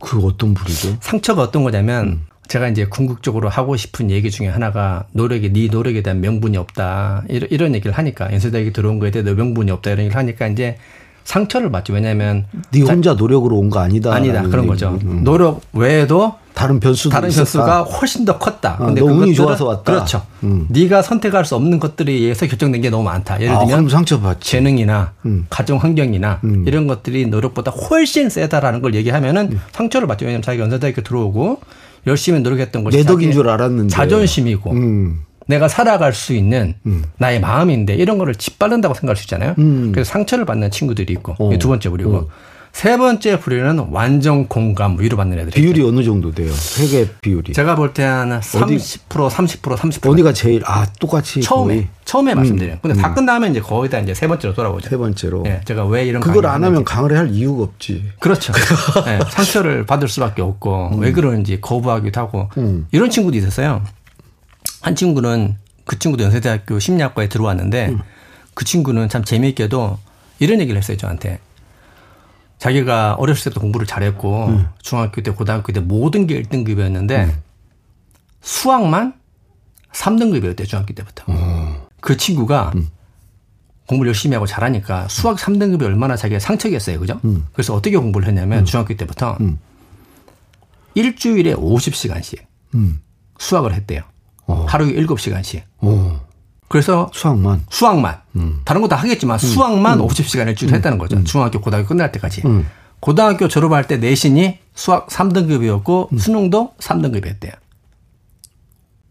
그 0.01 0.19
어떤 0.25 0.55
부류죠? 0.55 0.99
상처가 1.01 1.43
어떤 1.43 1.65
거냐면 1.65 2.21
제가 2.49 2.69
이제 2.69 2.87
궁극적으로 2.87 3.49
하고 3.49 3.77
싶은 3.77 4.11
얘기 4.11 4.31
중에 4.31 4.49
하나가 4.49 5.05
노력이 5.13 5.53
네 5.53 5.69
노력에 5.71 6.03
대한 6.03 6.21
명분이 6.21 6.57
없다 6.57 7.25
이런, 7.29 7.49
이런 7.51 7.75
얘기를 7.75 7.93
하니까 7.93 8.33
연세대학에 8.33 8.73
들어온 8.73 8.99
거에 8.99 9.11
대해 9.11 9.23
명분이 9.25 9.71
없다 9.71 9.91
이런 9.91 10.05
얘기를 10.05 10.17
하니까 10.17 10.47
이제 10.49 10.77
상처를 11.25 11.73
받죠. 11.73 11.93
왜냐하면 11.93 12.47
네 12.71 12.83
혼자 12.83 13.15
노력으로 13.15 13.57
온 13.57 13.69
거 13.69 13.81
아니다. 13.81 14.15
아니다 14.15 14.43
그런 14.43 14.61
얘기. 14.61 14.69
거죠. 14.69 14.97
음. 15.03 15.25
노력 15.25 15.61
외에도 15.73 16.35
다른 16.55 16.79
변수 16.79 17.09
다른 17.11 17.29
변수가 17.31 17.83
훨씬 17.83 18.25
더 18.25 18.39
컸다. 18.39 18.77
아, 18.79 18.87
근데 18.87 19.01
너 19.01 19.07
운이 19.09 19.35
좋아서 19.35 19.67
왔다. 19.67 19.93
그렇죠. 19.93 20.23
음. 20.45 20.67
네가 20.71 21.03
선택할 21.03 21.45
수 21.45 21.57
없는 21.57 21.81
것들에 21.81 22.13
의해서 22.13 22.47
결정된 22.47 22.81
게 22.81 22.91
너무 22.91 23.03
많다. 23.03 23.41
예를 23.41 23.57
아, 23.57 23.67
들면 23.67 23.89
상처받지. 23.89 24.49
재능이나 24.49 25.13
음. 25.27 25.47
가정 25.51 25.79
환경이나 25.79 26.41
음. 26.45 26.65
이런 26.67 26.87
것들이 26.87 27.27
노력보다 27.27 27.73
훨씬 27.73 28.31
세다라는 28.31 28.81
걸 28.81 28.95
얘기하면은 28.95 29.49
음. 29.53 29.61
상처를 29.73 30.07
받죠. 30.07 30.27
왜냐하면 30.27 30.43
자기가 30.43 30.63
연세대학교 30.63 31.03
들어오고 31.03 31.61
열심히 32.07 32.41
노력했던 32.41 32.85
것이 32.85 32.97
내 32.97 33.03
덕인 33.03 33.33
줄 33.33 33.49
알았는데 33.49 33.89
자존심이고 33.89 34.73
음. 34.73 35.21
내가 35.47 35.69
살아갈 35.69 36.13
수 36.13 36.33
있는 36.33 36.75
음. 36.87 37.05
나의 37.19 37.41
마음인데 37.41 37.95
이런 37.95 38.19
거를 38.19 38.35
짓밟는다고 38.35 38.95
생각할 38.95 39.17
수 39.17 39.25
있잖아요. 39.25 39.55
음. 39.59 39.93
그래서 39.93 40.11
상처를 40.11 40.45
받는 40.45 40.71
친구들이 40.71 41.13
있고 41.15 41.35
어. 41.39 41.59
두 41.59 41.69
번째 41.69 41.89
부류고 41.89 42.17
어. 42.17 42.29
세 42.77 42.99
번째 42.99 43.41
부류는 43.41 43.87
완전 43.91 44.49
공감 44.49 44.99
위로받는 45.01 45.39
애들이 45.39 45.53
비율이 45.63 45.79
있죠. 45.81 45.89
어느 45.89 46.05
정도 46.05 46.31
돼요? 46.31 46.53
회계 46.79 47.09
비율이 47.23 47.55
제가 47.55 47.75
볼 47.75 47.95
때 47.95 48.03
한 48.03 48.39
30% 48.39 49.31
30% 49.31 49.77
30% 49.79 50.11
어디가 50.13 50.35
제일 50.35 50.61
아 50.67 50.85
똑같이 51.01 51.41
처음에 51.41 51.75
거의. 51.75 51.89
처음에 52.05 52.35
음. 52.35 52.37
말씀드려요. 52.37 52.79
근데 52.83 53.01
다 53.01 53.09
음. 53.09 53.15
끝나면 53.15 53.53
이제 53.53 53.61
거의 53.61 53.89
다 53.89 53.99
이제 54.01 54.13
세 54.13 54.29
번째로 54.29 54.53
돌아오죠. 54.53 54.91
세 54.91 54.99
번째로. 54.99 55.43
네, 55.45 55.63
제가 55.65 55.87
왜 55.87 56.05
이런 56.05 56.21
그걸 56.21 56.45
안 56.45 56.63
하면 56.65 56.85
강의를 56.85 57.17
할 57.17 57.31
이유가 57.31 57.63
없지. 57.63 58.11
그렇죠. 58.21 58.53
네, 59.07 59.21
상처를 59.33 59.87
받을 59.87 60.07
수밖에 60.07 60.43
없고 60.43 60.91
음. 60.97 60.99
왜 61.01 61.13
그러는지 61.13 61.63
거부하기도 61.63 62.21
하고 62.21 62.51
음. 62.59 62.87
이런 62.93 63.09
친구도 63.09 63.39
있었어요. 63.39 63.83
한 64.83 64.95
친구는 64.95 65.57
그 65.87 65.99
친구도 65.99 66.25
연세대학교 66.25 66.79
심리학과에 66.79 67.31
들어왔는데 67.31 67.89
음. 67.89 68.01
그 68.53 68.67
친구는 68.67 69.09
참 69.09 69.25
재미있게도 69.25 69.99
이런 70.41 70.61
얘기를 70.61 70.77
했어요 70.79 70.99
저한테. 70.99 71.39
자기가 72.59 73.15
어렸을 73.15 73.45
때부터 73.45 73.61
공부를 73.61 73.87
잘했고 73.87 74.47
음. 74.47 74.69
중학교 74.81 75.23
때 75.23 75.31
고등학교 75.31 75.73
때 75.73 75.81
모든 75.81 76.27
게 76.27 76.41
1등급이었는데 76.43 77.25
음. 77.25 77.43
수학만 78.41 79.15
3등급이었대 79.93 80.67
중학교 80.67 80.95
때부터. 80.95 81.25
어. 81.29 81.87
그 82.01 82.17
친구가 82.17 82.73
음. 82.77 82.89
공부를 83.89 84.09
열심히 84.11 84.35
하고 84.35 84.47
잘하니까 84.47 85.09
수학 85.09 85.37
3등급이 85.37 85.83
얼마나 85.83 86.17
자기가 86.17 86.41
상처겠어요. 86.41 86.99
그죠? 86.99 87.21
음. 87.25 87.47
그래서 87.53 87.75
어떻게 87.75 87.97
공부를 87.97 88.29
했냐면 88.29 88.61
음. 88.61 88.65
중학교 88.65 88.97
때부터 88.97 89.37
음. 89.41 89.59
일주일에 90.95 91.55
50시간씩 91.55 92.39
수학을 93.39 93.75
했대요. 93.75 94.03
어. 94.47 94.65
하루에 94.69 94.95
7시간씩. 94.95 95.63
어. 95.79 96.26
그래서 96.69 97.11
수학만 97.15 97.65
수학만 97.71 98.19
음. 98.37 98.61
다른 98.65 98.81
거 98.83 98.89
다 98.89 98.97
하겠지만 98.97 99.37
음. 99.37 99.39
수학만 99.39 100.01
음. 100.01 100.07
50시간 100.07 100.49
일주일 100.49 100.73
음. 100.73 100.75
했다는 100.77 100.99
거죠. 100.99 101.17
음. 101.17 101.25
중학교 101.25 101.61
고등학교 101.61 101.89
끝날 101.89 102.11
때까지. 102.13 102.43
음. 102.45 102.67
고등학교 103.01 103.47
졸업할 103.49 103.87
때 103.87 103.99
내신이 103.99 104.59
수학 104.75 105.07
3등급이었고 105.09 106.19
수능도 106.19 106.73
3등급이었대요. 106.79 107.53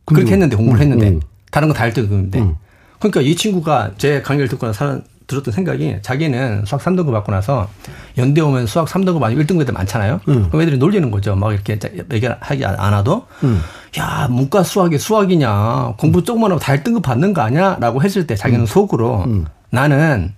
그렇게 0.06 0.32
했는데 0.34 0.56
공부를 0.56 0.82
했는데 0.82 1.20
다른 1.52 1.68
거 1.70 1.74
다 1.74 1.86
1등급인데. 1.86 2.56
그러니까 3.00 3.22
이 3.22 3.36
친구가 3.36 3.92
제 3.98 4.22
강의를 4.22 4.48
듣고 4.50 4.66
나서 4.68 5.02
들었던 5.27 5.53
생각이 5.53 5.98
자기는 6.01 6.65
수학 6.65 6.82
3등급 6.84 7.12
받고 7.12 7.32
나서 7.32 7.70
연대 8.17 8.41
오면 8.41 8.67
수학 8.67 8.88
3등급 8.88 9.22
아니고 9.24 9.41
1등급 9.41 9.62
애들 9.62 9.74
많잖아요. 9.74 10.22
음. 10.27 10.48
그럼 10.50 10.62
애들이 10.62 10.77
놀리는 10.77 11.10
거죠. 11.12 11.36
막 11.36 11.53
이렇게 11.53 11.79
얘기하기 12.12 12.65
않아도 12.65 13.25
음. 13.44 13.62
야 13.98 14.27
문과 14.29 14.63
수학이 14.63 14.98
수학이냐 14.98 15.96
공부 15.98 16.24
조금만 16.24 16.51
하고 16.51 16.60
다 16.60 16.74
1등급 16.75 17.01
받는 17.01 17.34
거 17.34 17.41
아니야? 17.41 17.77
라고 17.79 18.01
했을 18.03 18.27
때 18.27 18.36
자기는 18.36 18.62
음. 18.62 18.65
속으로 18.65 19.24
음. 19.25 19.46
나는 19.70 20.34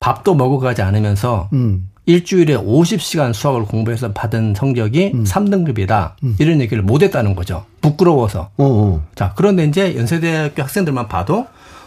밥도 0.00 0.34
먹어가지 0.34 0.82
않으면서 0.82 1.48
음. 1.52 1.90
일주일에 2.06 2.56
50시간 2.56 3.32
수학을 3.32 3.64
공부해서 3.64 4.12
받은 4.12 4.54
성적이 4.56 5.12
음. 5.14 5.24
3등급이다. 5.24 6.12
음. 6.22 6.36
이런 6.38 6.60
얘기를 6.60 6.82
못 6.82 7.02
했다는 7.02 7.34
거죠. 7.34 7.64
부끄러워서. 7.80 8.50
어어. 8.56 9.02
자, 9.16 9.32
그런데 9.36 9.64
이제 9.64 9.96
연세대학교 9.96 10.62
학생들만 10.62 11.08
봐도 11.08 11.46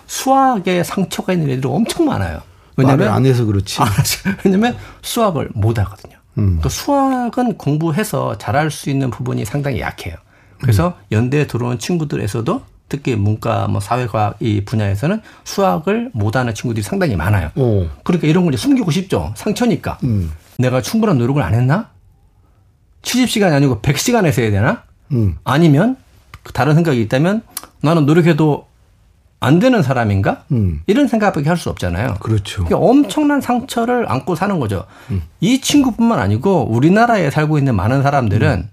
수학에 0.09 0.83
상처가 0.83 1.33
있는 1.33 1.51
애들이 1.51 1.67
엄청 1.71 2.05
많아요. 2.05 2.41
왜냐면 2.75 3.09
안 3.09 3.25
해서 3.25 3.45
그렇지. 3.45 3.79
아, 3.81 3.85
왜냐면 4.43 4.75
수학을 5.03 5.49
못 5.53 5.77
하거든요. 5.77 6.17
음. 6.39 6.59
그 6.61 6.67
수학은 6.67 7.57
공부해서 7.57 8.37
잘할 8.37 8.71
수 8.71 8.89
있는 8.89 9.11
부분이 9.11 9.45
상당히 9.45 9.81
약해요. 9.81 10.15
그래서 10.59 10.87
음. 10.87 10.93
연대에 11.11 11.45
들어온 11.45 11.77
친구들에서도 11.77 12.61
특히 12.89 13.15
문과 13.15 13.67
뭐 13.67 13.79
사회과학 13.79 14.37
이 14.39 14.65
분야에서는 14.65 15.21
수학을 15.43 16.09
못하는 16.13 16.55
친구들이 16.55 16.81
상당히 16.81 17.15
많아요. 17.15 17.51
오. 17.55 17.87
그러니까 18.03 18.27
이런 18.27 18.45
걸 18.45 18.57
숨기고 18.57 18.89
싶죠. 18.89 19.31
상처니까. 19.35 19.99
음. 20.03 20.31
내가 20.57 20.81
충분한 20.81 21.19
노력을 21.19 21.41
안 21.41 21.53
했나? 21.53 21.91
70시간이 23.03 23.53
아니고 23.53 23.81
100시간 23.81 24.25
에서 24.25 24.41
해야 24.41 24.49
되나? 24.49 24.83
음. 25.11 25.37
아니면 25.43 25.97
다른 26.51 26.73
생각이 26.73 26.99
있다면 27.01 27.43
나는 27.81 28.07
노력해도 28.07 28.68
안 29.41 29.59
되는 29.59 29.81
사람인가? 29.81 30.43
음. 30.51 30.81
이런 30.87 31.07
생각밖에 31.07 31.47
할 31.47 31.57
수 31.57 31.69
없잖아요. 31.69 32.15
그렇죠. 32.19 32.65
그러니까 32.65 32.77
엄청난 32.89 33.39
상처를 33.41 34.11
안고 34.11 34.35
사는 34.35 34.59
거죠. 34.59 34.85
음. 35.11 35.21
이 35.39 35.61
친구뿐만 35.61 36.19
아니고 36.19 36.67
우리나라에 36.69 37.29
살고 37.29 37.57
있는 37.57 37.75
많은 37.75 38.03
사람들은 38.03 38.49
음. 38.49 38.69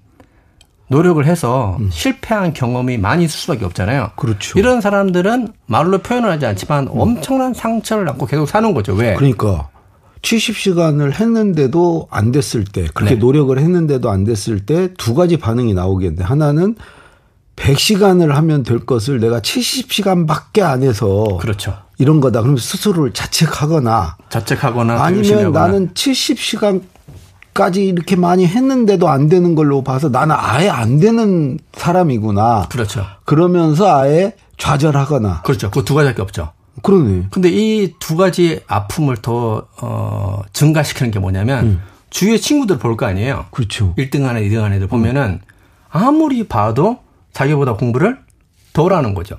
노력을 0.88 1.24
해서 1.26 1.76
음. 1.80 1.88
실패한 1.92 2.52
경험이 2.52 2.96
많이 2.98 3.24
있을 3.24 3.38
수밖에 3.38 3.64
없잖아요. 3.64 4.12
그렇죠. 4.16 4.58
이런 4.58 4.80
사람들은 4.80 5.48
말로 5.66 5.98
표현을 5.98 6.30
하지 6.30 6.46
않지만 6.46 6.84
음. 6.88 6.90
엄청난 7.00 7.54
상처를 7.54 8.08
안고 8.08 8.26
계속 8.26 8.46
사는 8.46 8.72
거죠. 8.74 8.92
왜? 8.94 9.14
그러니까 9.14 9.68
70시간을 10.22 11.12
했는데도 11.14 12.08
안 12.10 12.32
됐을 12.32 12.64
때, 12.64 12.86
그렇게 12.94 13.14
네. 13.14 13.20
노력을 13.20 13.56
했는데도 13.56 14.10
안 14.10 14.24
됐을 14.24 14.66
때 14.66 14.88
두 14.98 15.14
가지 15.14 15.36
반응이 15.36 15.74
나오겠는데, 15.74 16.24
하나는 16.24 16.74
100시간을 17.56 18.28
하면 18.28 18.62
될 18.62 18.80
것을 18.86 19.18
내가 19.20 19.40
70시간밖에 19.40 20.60
안 20.62 20.82
해서. 20.82 21.38
그렇죠. 21.40 21.74
이런 21.98 22.20
거다. 22.20 22.40
그러면 22.42 22.58
스스로를 22.58 23.12
자책하거나. 23.12 24.16
자책하거나. 24.28 25.02
아니면 25.02 25.52
나는 25.52 25.90
70시간 25.94 26.82
까지 27.54 27.86
이렇게 27.86 28.16
많이 28.16 28.46
했는데도 28.46 29.08
안 29.08 29.30
되는 29.30 29.54
걸로 29.54 29.82
봐서 29.82 30.10
나는 30.10 30.36
아예 30.38 30.68
안 30.68 31.00
되는 31.00 31.58
사람이구나. 31.72 32.66
그렇죠. 32.68 33.06
그러면서 33.24 33.98
아예 33.98 34.34
좌절하거나. 34.58 35.40
그렇죠. 35.42 35.70
그 35.70 35.82
두 35.82 35.94
가지밖에 35.94 36.20
없죠. 36.20 36.52
그러네. 36.82 37.28
근데 37.30 37.48
이 37.48 37.94
두 37.98 38.16
가지 38.16 38.60
아픔을 38.66 39.16
더, 39.22 39.66
어, 39.80 40.42
증가시키는 40.52 41.10
게 41.10 41.18
뭐냐면, 41.18 41.64
음. 41.64 41.82
주위의 42.10 42.38
친구들 42.42 42.78
볼 42.78 42.98
거 42.98 43.06
아니에요. 43.06 43.46
그렇죠. 43.50 43.94
1등 43.96 44.24
하나, 44.24 44.40
2등 44.40 44.56
하나 44.60 44.74
애들 44.74 44.86
보면은, 44.86 45.40
아무리 45.90 46.46
봐도 46.46 46.98
자기보다 47.36 47.74
공부를 47.74 48.18
덜 48.72 48.94
하는 48.94 49.12
거죠. 49.12 49.36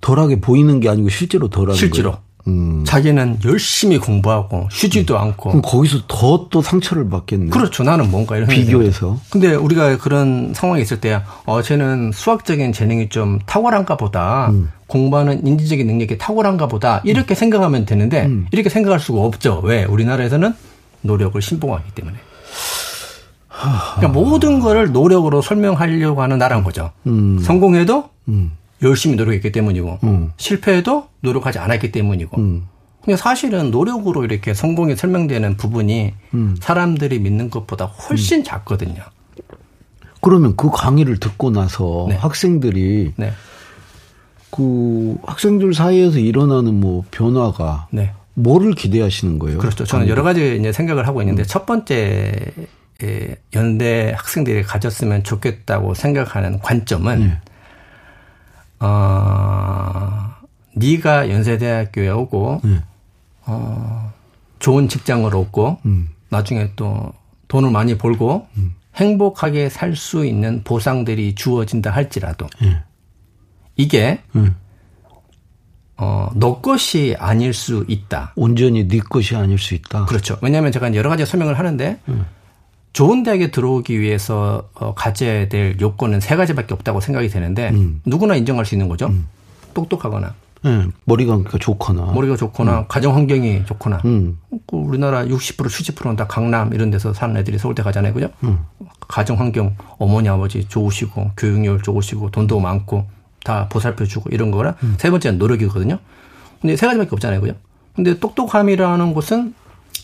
덜하게 0.00 0.40
보이는 0.40 0.80
게 0.80 0.88
아니고 0.88 1.08
실제로 1.08 1.48
덜하는 1.48 1.74
실제로. 1.76 2.10
거예요. 2.10 2.22
음. 2.48 2.82
자기는 2.84 3.40
열심히 3.44 3.98
공부하고 3.98 4.68
쉬지도 4.72 5.14
음. 5.14 5.20
않고. 5.20 5.50
그럼 5.50 5.62
거기서 5.62 6.06
더 6.08 6.48
또 6.50 6.60
상처를 6.62 7.08
받겠네. 7.10 7.50
그렇죠. 7.50 7.84
나는 7.84 8.10
뭔가 8.10 8.36
이런 8.36 8.48
비교해서. 8.48 9.20
근데 9.30 9.54
우리가 9.54 9.98
그런 9.98 10.52
상황이 10.54 10.80
있을 10.82 11.00
때, 11.00 11.20
어, 11.44 11.62
쟤는 11.62 12.10
수학적인 12.12 12.72
재능이 12.72 13.08
좀 13.10 13.38
탁월한가 13.46 13.96
보다. 13.96 14.48
음. 14.50 14.70
공부하는 14.86 15.46
인지적인 15.46 15.86
능력이 15.86 16.16
탁월한가 16.18 16.66
보다. 16.68 17.02
이렇게 17.04 17.34
음. 17.34 17.36
생각하면 17.36 17.84
되는데, 17.84 18.24
음. 18.24 18.46
이렇게 18.50 18.68
생각할 18.70 18.98
수가 18.98 19.20
없죠. 19.20 19.60
왜? 19.62 19.84
우리나라에서는 19.84 20.54
노력을 21.02 21.40
신봉하기 21.40 21.92
때문에. 21.94 22.16
그러니까 23.96 24.08
모든 24.08 24.60
거를 24.60 24.92
노력으로 24.92 25.42
설명하려고 25.42 26.22
하는 26.22 26.38
나라인 26.38 26.62
거죠. 26.64 26.92
음. 27.06 27.38
성공해도 27.40 28.08
열심히 28.82 29.16
노력했기 29.16 29.52
때문이고 29.52 29.98
음. 30.04 30.32
실패해도 30.36 31.08
노력하지 31.20 31.58
않았기 31.58 31.90
때문이고. 31.92 32.40
음. 32.40 32.68
근데 33.02 33.16
사실은 33.16 33.70
노력으로 33.70 34.24
이렇게 34.24 34.54
성공이 34.54 34.96
설명되는 34.96 35.56
부분이 35.56 36.14
음. 36.34 36.56
사람들이 36.60 37.18
믿는 37.20 37.50
것보다 37.50 37.86
훨씬 37.86 38.40
음. 38.40 38.44
작거든요. 38.44 39.02
그러면 40.20 40.56
그 40.56 40.70
강의를 40.70 41.18
듣고 41.18 41.50
나서 41.50 42.06
네. 42.08 42.16
학생들이 42.16 43.12
네. 43.16 43.32
그 44.50 45.16
학생들 45.24 45.74
사이에서 45.74 46.18
일어나는 46.18 46.80
뭐 46.80 47.04
변화가 47.10 47.88
네. 47.92 48.12
뭐를 48.34 48.74
기대하시는 48.74 49.38
거예요? 49.38 49.58
그렇죠. 49.58 49.84
저는 49.84 50.08
여러 50.08 50.22
가지 50.22 50.56
이제 50.58 50.72
생각을 50.72 51.06
하고 51.06 51.22
있는데 51.22 51.42
음. 51.42 51.46
첫 51.46 51.66
번째 51.66 52.32
연대 53.54 54.12
학생들이 54.16 54.64
가졌으면 54.64 55.22
좋겠다고 55.22 55.94
생각하는 55.94 56.58
관점은 56.58 57.28
네. 57.28 57.40
어, 58.80 60.34
네가 60.74 61.30
연세대학교에 61.30 62.08
오고 62.08 62.60
네. 62.64 62.82
어, 63.46 64.12
좋은 64.58 64.88
직장을 64.88 65.32
얻고 65.32 65.78
음. 65.86 66.08
나중에 66.28 66.72
또 66.74 67.12
돈을 67.46 67.70
많이 67.70 67.96
벌고 67.96 68.48
음. 68.56 68.74
행복하게 68.96 69.68
살 69.68 69.94
수 69.94 70.26
있는 70.26 70.64
보상들이 70.64 71.36
주어진다 71.36 71.90
할지라도 71.90 72.48
네. 72.60 72.82
이게 73.76 74.20
네. 74.32 74.52
어, 75.96 76.30
너 76.34 76.60
것이 76.60 77.14
아닐 77.16 77.54
수 77.54 77.84
있다. 77.86 78.32
온전히 78.34 78.88
네 78.88 78.98
것이 78.98 79.36
아닐 79.36 79.56
수 79.56 79.74
있다. 79.74 80.06
그렇죠. 80.06 80.36
왜냐하면 80.42 80.72
제가 80.72 80.92
여러 80.96 81.08
가지 81.08 81.24
설명을 81.24 81.56
하는데 81.60 82.00
네. 82.04 82.14
좋은 82.92 83.22
대학에 83.22 83.50
들어오기 83.50 84.00
위해서 84.00 84.68
어, 84.74 84.94
가져야 84.94 85.48
될 85.48 85.76
요건은 85.80 86.20
세 86.20 86.36
가지밖에 86.36 86.74
없다고 86.74 87.00
생각이 87.00 87.28
되는데 87.28 87.70
음. 87.70 88.00
누구나 88.04 88.34
인정할 88.34 88.64
수 88.64 88.74
있는 88.74 88.88
거죠. 88.88 89.06
음. 89.06 89.26
똑똑하거나. 89.74 90.34
네, 90.62 90.86
머리가 91.04 91.36
그러니까 91.36 91.58
좋거나. 91.58 92.06
머리가 92.06 92.36
좋거나, 92.36 92.80
음. 92.80 92.84
가정 92.88 93.14
환경이 93.14 93.64
좋거나. 93.66 94.02
음. 94.04 94.38
그 94.66 94.76
우리나라 94.76 95.24
60% 95.24 95.56
70%는 95.56 96.16
다 96.16 96.26
강남 96.26 96.74
이런 96.74 96.90
데서 96.90 97.12
사는 97.14 97.36
애들이 97.36 97.58
서울대 97.58 97.82
가잖아요. 97.82 98.12
그죠? 98.12 98.28
음. 98.42 98.64
가정 99.06 99.38
환경, 99.38 99.76
어머니, 99.98 100.28
아버지 100.28 100.66
좋으시고, 100.66 101.32
교육열 101.36 101.82
좋으시고, 101.82 102.30
돈도 102.30 102.58
많고, 102.58 103.06
다 103.44 103.68
보살펴 103.68 104.04
주고 104.04 104.30
이런 104.30 104.50
거라. 104.50 104.74
음. 104.82 104.96
세 104.98 105.10
번째는 105.10 105.38
노력이거든요. 105.38 105.98
근데 106.60 106.76
세 106.76 106.86
가지밖에 106.86 107.10
없잖아요. 107.12 107.40
그죠? 107.40 107.54
근데 107.94 108.18
똑똑함이라는 108.18 109.14
것은 109.14 109.54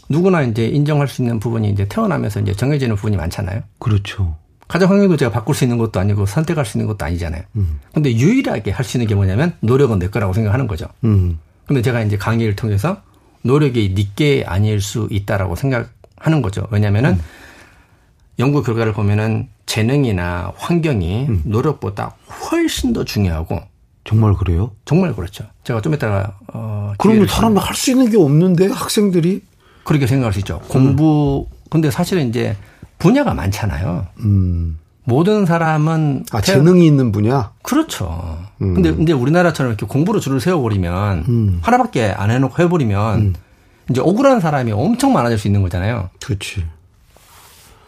누구나 0.09 0.43
이제 0.43 0.67
인정할 0.67 1.09
수 1.09 1.23
있는 1.23 1.39
부분이 1.41 1.71
이제 1.71 1.87
태어나면서 1.89 2.41
이제 2.41 2.53
정해지는 2.53 2.97
부분이 2.97 3.17
많잖아요. 3.17 3.63
그렇죠. 3.79 4.37
가정 4.69 4.91
환경도 4.91 5.17
제가 5.17 5.31
바꿀 5.31 5.55
수 5.55 5.65
있는 5.65 5.77
것도 5.79 6.01
아니고 6.01 6.27
선택할 6.27 6.65
수 6.65 6.79
있는 6.79 6.87
것도 6.89 7.05
아니잖아요. 7.05 7.43
음. 7.57 7.81
근데 7.93 8.13
유일하게 8.17 8.71
할 8.71 8.85
수 8.85 8.97
있는 8.97 9.07
게 9.09 9.15
뭐냐면 9.15 9.55
노력은 9.61 9.99
내 9.99 10.09
거라고 10.09 10.33
생각하는 10.33 10.67
거죠. 10.67 10.87
음. 11.05 11.39
근데 11.67 11.83
제가 11.83 12.03
이제 12.03 12.17
강의를 12.17 12.57
통해서 12.57 13.03
노력이 13.43 13.93
니께 13.95 14.45
아닐 14.47 14.81
수 14.81 15.07
있다라고 15.11 15.55
생각하는 15.57 16.41
거죠. 16.43 16.67
왜냐면은 16.71 17.13
음. 17.13 17.21
연구 18.39 18.63
결과를 18.63 18.93
보면은 18.93 19.49
재능이나 19.67 20.53
환경이 20.57 21.27
음. 21.29 21.43
노력보다 21.45 22.17
훨씬 22.51 22.93
더 22.93 23.05
중요하고 23.05 23.61
정말 24.05 24.35
그래요? 24.35 24.73
정말 24.85 25.15
그렇죠. 25.15 25.45
제가 25.65 25.81
좀 25.81 25.95
이따가 25.95 26.37
어 26.53 26.93
그러면 26.99 27.27
사람이 27.27 27.59
할 27.59 27.75
수 27.77 27.91
있는 27.91 28.11
게 28.11 28.17
없는데 28.19 28.67
학생들이 28.69 29.43
그렇게 29.85 30.07
생각할 30.07 30.33
수 30.33 30.39
있죠. 30.41 30.61
공부 30.69 31.47
음. 31.51 31.55
근데 31.71 31.91
사실은 31.91 32.29
이제 32.29 32.57
분야가 32.99 33.35
많잖아요. 33.35 34.07
음. 34.21 34.79
모든 35.05 35.45
사람은 35.45 36.25
아 36.33 36.41
재능이 36.41 36.87
있는 36.87 37.13
분야? 37.13 37.53
그렇죠. 37.63 38.39
음. 38.63 38.75
근데 38.75 38.93
근데 38.95 39.13
우리나라처럼 39.13 39.73
이렇게 39.73 39.87
공부로 39.87 40.19
줄을 40.21 40.41
세워버리면 40.41 41.25
음. 41.29 41.59
하나밖에 41.63 42.07
안 42.17 42.31
해놓고 42.31 42.63
해버리면 42.63 43.19
음. 43.19 43.35
이제 43.91 44.01
억울한 44.01 44.41
사람이 44.41 44.73
엄청 44.73 45.13
많아질 45.13 45.39
수 45.39 45.47
있는 45.49 45.61
거잖아요. 45.63 46.09
그렇지. 46.25 46.65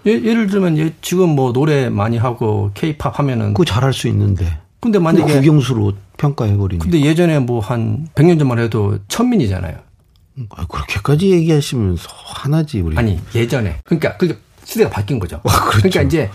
예, 0.07 0.11
예를 0.13 0.47
들면 0.49 0.93
지금 1.01 1.31
뭐 1.31 1.53
노래 1.53 1.89
많이 1.89 2.17
하고 2.19 2.71
케이팝 2.75 3.19
하면은 3.19 3.55
그 3.55 3.65
잘할 3.65 3.93
수 3.93 4.09
있는데. 4.09 4.59
근데 4.79 4.99
만약에 4.99 5.33
국영수로 5.41 5.95
평가해버리니. 6.19 6.81
근데 6.81 7.01
예전에 7.01 7.39
뭐 7.41 7.61
한 7.61 8.09
100년 8.15 8.39
전만 8.39 8.59
해도 8.59 8.99
천민이잖아요. 9.09 9.75
아, 10.51 10.67
그렇게까지 10.67 11.31
얘기하시면서 11.31 12.09
하나지 12.11 12.81
우리. 12.81 12.97
아니 12.97 13.19
예전에 13.35 13.81
그러니까 13.85 14.17
그게 14.17 14.37
시대가 14.65 14.91
바뀐 14.91 15.19
거죠. 15.19 15.41
아, 15.45 15.61
그렇죠. 15.65 15.89
그러니까 15.89 16.03
이제 16.03 16.31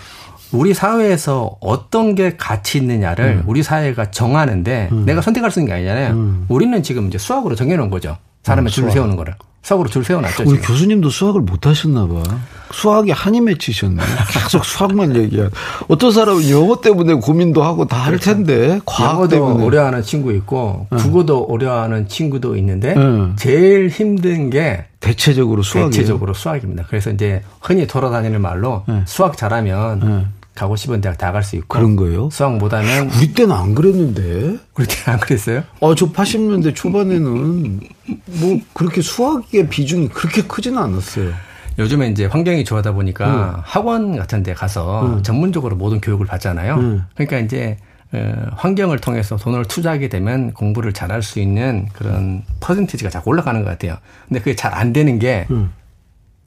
우리 0.52 0.74
사회에서 0.74 1.58
어떤 1.62 2.16
게 2.16 2.36
가치 2.36 2.78
있느냐를 2.78 3.26
음. 3.26 3.44
우리 3.46 3.64
사회가 3.64 4.12
정하는데 4.12 4.90
음. 4.92 5.06
내가 5.06 5.22
선택할 5.22 5.52
수 5.52 5.60
있는 5.60 5.72
게 5.72 5.76
아니잖아요. 5.78 6.14
음. 6.14 6.46
우리는 6.50 6.84
지금 6.84 7.08
이제 7.08 7.18
수학으로 7.18 7.56
정해놓은 7.56 7.90
거죠. 7.90 8.18
사람의 8.44 8.70
음, 8.70 8.72
줄을 8.72 8.92
세우는 8.92 9.16
거를. 9.16 9.36
수학으로 9.64 9.90
줄 9.90 10.04
세워놨죠. 10.04 10.44
우리 10.44 10.60
지금. 10.60 10.62
교수님도 10.68 11.10
수학을 11.10 11.42
못 11.42 11.68
하셨나 11.68 12.08
봐. 12.08 12.24
수학이 12.72 13.12
한이 13.12 13.42
맺히셨네. 13.42 14.02
계속 14.34 14.66
수학만 14.66 15.16
얘기해. 15.16 15.50
어떤 15.88 16.12
사람은 16.12 16.50
영어 16.50 16.80
때문에 16.82 17.14
고민도 17.16 17.62
하고 17.64 17.86
다할 17.86 18.14
그렇죠. 18.14 18.32
텐데 18.34 18.80
과학 18.86 19.28
때문에 19.28 19.64
어려워하는 19.64 20.02
친구 20.04 20.32
있고 20.34 20.88
네. 20.90 20.98
국어도 20.98 21.44
어려워하는 21.44 22.08
친구도 22.08 22.56
있는데 22.58 22.96
네. 22.96 23.34
제일 23.36 23.90
힘든 23.90 24.50
게 24.50 24.86
대체적으로 25.00 25.64
수학이에요. 25.64 25.92
대체적으로 25.92 26.34
수학입니다. 26.34 26.86
그래서 26.88 27.12
이제 27.12 27.44
흔히 27.62 27.86
돌아다니는 27.88 28.42
말로 28.42 28.84
네. 28.88 29.04
수학 29.06 29.36
잘하면 29.38 30.00
네. 30.00 30.28
가고 30.62 30.76
싶은 30.76 31.02
대학 31.02 31.18
다 31.18 31.32
갈 31.32 31.44
수 31.44 31.56
있고. 31.56 31.68
그런 31.68 31.96
거예요? 31.96 32.30
수학 32.32 32.56
못하면. 32.58 33.10
우리 33.18 33.34
때는 33.34 33.56
안 33.56 33.74
그랬는데. 33.74 34.58
우리 34.76 34.86
때는 34.88 35.04
안 35.08 35.20
그랬어요? 35.20 35.64
어, 35.80 35.96
저 35.96 36.12
80년대 36.12 36.76
초반에는 36.76 37.80
뭐 38.26 38.60
그렇게 38.74 39.02
수학의 39.02 39.70
비중이 39.70 40.10
그렇게 40.10 40.44
크지는 40.44 40.78
않았어요. 40.78 41.32
요즘에 41.80 42.10
이제 42.10 42.26
환경이 42.26 42.64
좋아하다 42.64 42.92
보니까 42.92 43.56
음. 43.56 43.62
학원 43.64 44.18
같은 44.18 44.44
데 44.44 44.54
가서 44.54 45.06
음. 45.08 45.24
전문적으로 45.24 45.76
모든 45.76 46.00
교육을 46.00 46.28
받잖아요. 46.28 46.76
음. 46.76 47.04
그러니까 47.16 47.40
이제 47.40 47.78
어, 48.14 48.34
환경을 48.58 49.00
통해서 49.00 49.38
돈을 49.38 49.66
투자하게 49.66 50.10
되면 50.10 50.52
공부를 50.54 50.94
잘할 50.94 51.24
수 51.24 51.40
있는 51.40 51.88
그런 51.94 52.44
퍼센티지가 52.60 53.10
자꾸 53.10 53.30
올라가는 53.32 53.64
것 53.64 53.70
같아요. 53.70 53.98
근데 54.28 54.40
그게 54.42 54.56
잘 54.56 54.74
안 54.76 54.94
되는 54.94 55.18
게 55.18 55.48
음. 55.50 55.72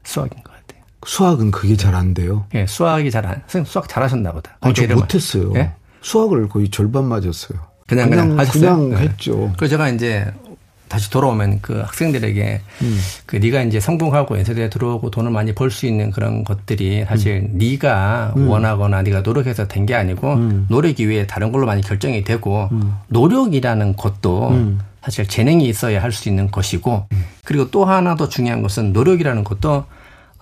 수학인 0.05 0.37
것 0.45 0.45
같아요. 0.45 0.54
수학은 1.07 1.51
그게 1.51 1.77
잘 1.77 1.95
안 1.95 2.15
돼요? 2.15 2.47
예, 2.55 2.67
수학이 2.67 3.11
잘 3.11 3.27
안, 3.27 3.35
선생님 3.47 3.67
수학 3.67 3.89
잘하셨나 3.89 4.33
보다. 4.33 4.57
아, 4.61 4.73
저 4.73 4.87
못했어요. 4.95 5.53
예? 5.57 5.73
수학을 6.01 6.49
거의 6.49 6.69
절반 6.71 7.05
맞았어요. 7.05 7.59
그냥, 7.87 8.11
그냥, 8.11 8.37
그냥, 8.37 8.51
그냥 8.91 8.97
했죠. 8.99 9.37
네. 9.37 9.53
그래서 9.57 9.71
제가 9.73 9.89
이제 9.91 10.27
다시 10.89 11.11
돌아오면 11.11 11.61
그 11.61 11.81
학생들에게 11.81 12.61
음. 12.83 13.01
그 13.27 13.37
네가 13.37 13.63
이제 13.63 13.81
성공하고 13.81 14.37
연세대에 14.39 14.71
들어오고 14.71 15.11
돈을 15.11 15.31
많이 15.31 15.55
벌 15.55 15.71
수 15.71 15.87
있는 15.87 16.11
그런 16.11 16.45
것들이 16.45 17.05
사실 17.07 17.49
음. 17.53 17.59
네가 17.59 18.35
음. 18.37 18.49
원하거나 18.49 19.03
네가 19.03 19.21
노력해서 19.23 19.67
된 19.67 19.87
게 19.87 19.95
아니고 19.95 20.35
음. 20.35 20.67
노력 20.69 21.01
이외에 21.01 21.27
다른 21.27 21.53
걸로 21.53 21.67
많이 21.67 21.83
결정이 21.83 22.23
되고 22.25 22.69
음. 22.73 22.97
노력이라는 23.09 23.97
것도 23.97 24.49
음. 24.51 24.81
사실 25.03 25.27
재능이 25.27 25.69
있어야 25.69 26.03
할 26.03 26.13
수 26.13 26.29
있는 26.29 26.51
것이고 26.51 27.07
그리고 27.45 27.71
또 27.71 27.85
하나 27.85 28.15
더 28.15 28.29
중요한 28.29 28.63
것은 28.63 28.93
노력이라는 28.93 29.43
것도 29.45 29.85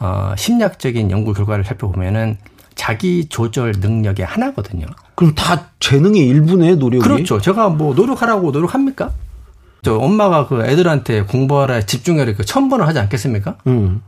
어 0.02 0.34
심리학적인 0.36 1.10
연구 1.12 1.32
결과를 1.32 1.64
살펴보면은 1.64 2.36
자기 2.74 3.26
조절 3.28 3.72
능력의 3.78 4.24
하나거든요. 4.26 4.86
그럼 5.14 5.34
다 5.36 5.68
재능의 5.78 6.26
일부네 6.26 6.74
노력이. 6.74 7.04
그렇죠. 7.04 7.40
제가 7.40 7.68
뭐 7.68 7.94
노력하라고 7.94 8.50
노력합니까? 8.50 9.12
저 9.82 9.96
엄마가 9.96 10.48
그 10.48 10.64
애들한테 10.64 11.22
공부하라 11.22 11.82
집중해라 11.82 12.34
그 12.34 12.44
천 12.44 12.68
번을 12.68 12.86
하지 12.86 12.98
않겠습니까? 12.98 13.58
음. 13.68 14.02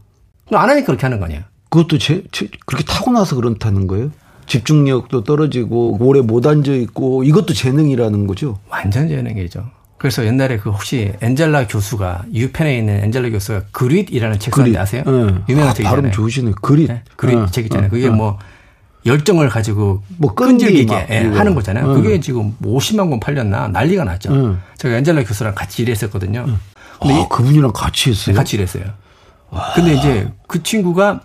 안 0.52 0.68
하니까 0.68 0.86
그렇게 0.86 1.02
하는 1.02 1.18
거 1.20 1.26
아니에요. 1.26 1.42
그것도 1.70 1.98
제, 1.98 2.24
제 2.32 2.48
그렇게 2.66 2.84
타고나서 2.84 3.36
그렇다는 3.36 3.86
거예요? 3.86 4.10
집중력도 4.46 5.24
떨어지고 5.24 5.96
오래 6.00 6.20
못 6.20 6.46
앉아 6.46 6.72
있고 6.72 7.24
이것도 7.24 7.54
재능이라는 7.54 8.26
거죠. 8.26 8.58
완전 8.68 9.08
재능이죠. 9.08 9.64
그래서 10.04 10.22
옛날에 10.26 10.58
그 10.58 10.68
혹시 10.68 11.14
엔젤라 11.22 11.66
교수가 11.66 12.26
유펜에 12.34 12.76
있는 12.76 13.04
엔젤라 13.04 13.30
교수가 13.30 13.62
그릿이라는 13.72 14.38
책 14.38 14.54
썼는데 14.54 14.78
아세요? 14.78 15.02
네. 15.06 15.12
유명한 15.48 15.70
아, 15.70 15.72
책이잖아요. 15.72 15.96
발음 15.96 16.12
좋으시네. 16.12 16.52
그릿. 16.60 16.88
네. 16.88 17.02
그릿 17.16 17.38
어, 17.38 17.46
책 17.46 17.64
있잖아요. 17.64 17.88
그게 17.88 18.08
어. 18.08 18.12
뭐 18.12 18.38
열정을 19.06 19.48
가지고 19.48 20.02
뭐 20.18 20.34
끈질기게 20.34 21.06
예, 21.08 21.16
하는 21.28 21.54
거잖아요. 21.54 21.88
응. 21.88 21.94
그게 21.94 22.20
지금 22.20 22.54
50만 22.62 23.08
권 23.08 23.18
팔렸나 23.18 23.68
난리가 23.68 24.04
났죠. 24.04 24.30
응. 24.34 24.60
제가 24.76 24.98
엔젤라 24.98 25.24
교수랑 25.24 25.54
같이 25.54 25.80
일했었거든요. 25.80 26.44
응. 26.48 26.58
근데 27.00 27.22
아, 27.22 27.26
그분이랑 27.28 27.72
같이 27.72 28.10
했어요? 28.10 28.34
네, 28.34 28.38
같이 28.38 28.56
일했어요. 28.56 28.84
와. 29.48 29.72
근데 29.74 29.94
이제 29.94 30.28
그 30.46 30.62
친구가 30.62 31.22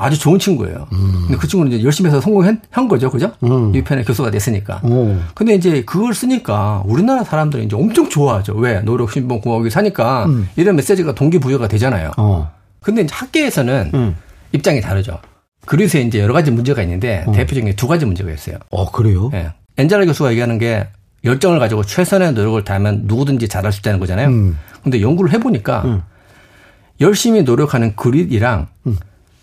아주 0.00 0.18
좋은 0.18 0.38
친구예요. 0.38 0.86
음. 0.92 1.24
근데 1.26 1.36
그 1.36 1.46
친구는 1.46 1.72
이제 1.72 1.84
열심히 1.84 2.08
해서 2.08 2.20
성공한 2.20 2.60
거죠. 2.88 3.10
그죠? 3.10 3.32
음. 3.42 3.74
유편의 3.74 4.04
교수가 4.04 4.30
됐으니까. 4.30 4.80
오. 4.82 5.16
근데 5.34 5.54
이제 5.54 5.84
그걸 5.84 6.14
쓰니까 6.14 6.82
우리나라 6.86 7.22
사람들이 7.22 7.64
이제 7.64 7.76
엄청 7.76 8.08
좋아하죠. 8.08 8.54
왜? 8.54 8.80
노력, 8.80 9.12
신봉, 9.12 9.40
공학이 9.42 9.68
사니까 9.68 10.24
음. 10.24 10.48
이런 10.56 10.76
메시지가 10.76 11.14
동기부여가 11.14 11.68
되잖아요. 11.68 12.12
어. 12.16 12.50
근데 12.80 13.02
이제 13.02 13.14
학계에서는 13.14 13.90
음. 13.92 14.16
입장이 14.52 14.80
다르죠. 14.80 15.18
그래서 15.66 15.98
이제 15.98 16.18
여러 16.20 16.32
가지 16.32 16.50
문제가 16.50 16.82
있는데 16.82 17.24
어. 17.26 17.32
대표적인 17.32 17.76
두 17.76 17.86
가지 17.86 18.06
문제가 18.06 18.32
있어요. 18.32 18.56
어, 18.70 18.90
그래요? 18.90 19.30
예. 19.34 19.50
엔젤라 19.76 20.06
교수가 20.06 20.30
얘기하는 20.30 20.58
게 20.58 20.88
열정을 21.24 21.58
가지고 21.58 21.84
최선의 21.84 22.32
노력을 22.32 22.64
다하면 22.64 23.02
누구든지 23.04 23.48
잘할 23.48 23.72
수 23.72 23.80
있다는 23.80 24.00
거잖아요. 24.00 24.28
음. 24.28 24.58
근데 24.82 25.02
연구를 25.02 25.32
해보니까 25.32 25.82
음. 25.84 26.02
열심히 27.00 27.42
노력하는 27.42 27.94
그릿이랑 27.96 28.68
음. 28.86 28.96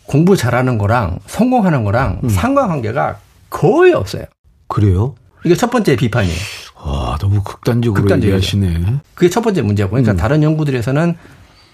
공부 0.08 0.36
잘하는 0.36 0.78
거랑 0.78 1.20
성공하는 1.28 1.84
거랑 1.84 2.22
음. 2.24 2.30
상관관계가 2.30 3.18
거의 3.50 3.94
없어요. 3.94 4.24
그래요? 4.68 5.16
이게 5.46 5.56
첫 5.56 5.70
번째 5.70 5.96
비판이에요. 5.96 6.38
와, 6.84 7.18
너무 7.20 7.44
극단적으로 7.44 8.02
극단적이죠. 8.02 8.36
얘기하시네. 8.36 9.00
그게 9.14 9.30
첫 9.30 9.42
번째 9.42 9.62
문제고. 9.62 9.92
그러니까 9.92 10.14
음. 10.14 10.18
다른 10.18 10.44
연구들에서는 10.44 11.16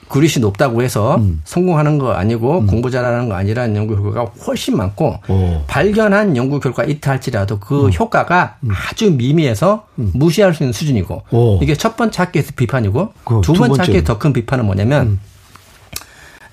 그릇이 0.10 0.34
높다고 0.42 0.84
해서 0.84 1.16
음. 1.16 1.42
성공하는 1.44 1.98
거 1.98 2.14
아니고 2.14 2.60
음. 2.60 2.68
공부 2.68 2.92
잘하는 2.92 3.30
거 3.30 3.36
아니라는 3.36 3.76
연구 3.76 3.96
결과가 3.96 4.32
훨씬 4.46 4.78
많고 4.78 5.20
오. 5.28 5.64
발견한 5.66 6.38
연구 6.38 6.60
결과 6.60 6.84
있다 6.84 7.12
할지라도 7.12 7.60
그 7.60 7.86
음. 7.86 7.92
효과가 7.92 8.58
음. 8.62 8.70
아주 8.72 9.12
미미해서 9.12 9.88
음. 9.98 10.12
무시할 10.14 10.54
수 10.54 10.64
있는 10.64 10.74
수준이고 10.74 11.24
오. 11.32 11.60
이게 11.64 11.76
첫 11.76 11.96
번째 11.96 12.22
학계에서 12.22 12.52
비판이고 12.56 13.14
그, 13.24 13.42
두 13.44 13.54
번째 13.54 13.82
학계의 13.82 14.04
더큰 14.04 14.34
비판은 14.34 14.66
뭐냐면 14.66 15.08
음. 15.08 15.20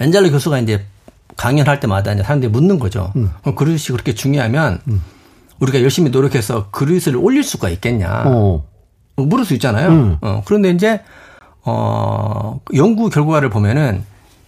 엔젤로 0.00 0.30
교수가 0.30 0.58
이제 0.60 0.84
강연할 1.36 1.80
때마다 1.80 2.12
이제 2.12 2.22
사람들이 2.22 2.50
묻는 2.50 2.78
거죠. 2.78 3.12
그럼 3.42 3.54
그릇이 3.56 3.78
그렇게 3.88 4.14
중요하면 4.14 4.80
우리가 5.60 5.82
열심히 5.82 6.10
노력해서 6.10 6.70
그릇을 6.70 7.16
올릴 7.16 7.42
수가 7.42 7.68
있겠냐. 7.70 8.24
오. 8.26 8.64
물을 9.16 9.44
수 9.44 9.54
있잖아요. 9.54 10.18
어, 10.20 10.42
그런데 10.44 10.70
이제 10.70 11.02
어, 11.64 12.60
연구 12.74 13.10
결과를 13.10 13.50
보면은 13.50 14.02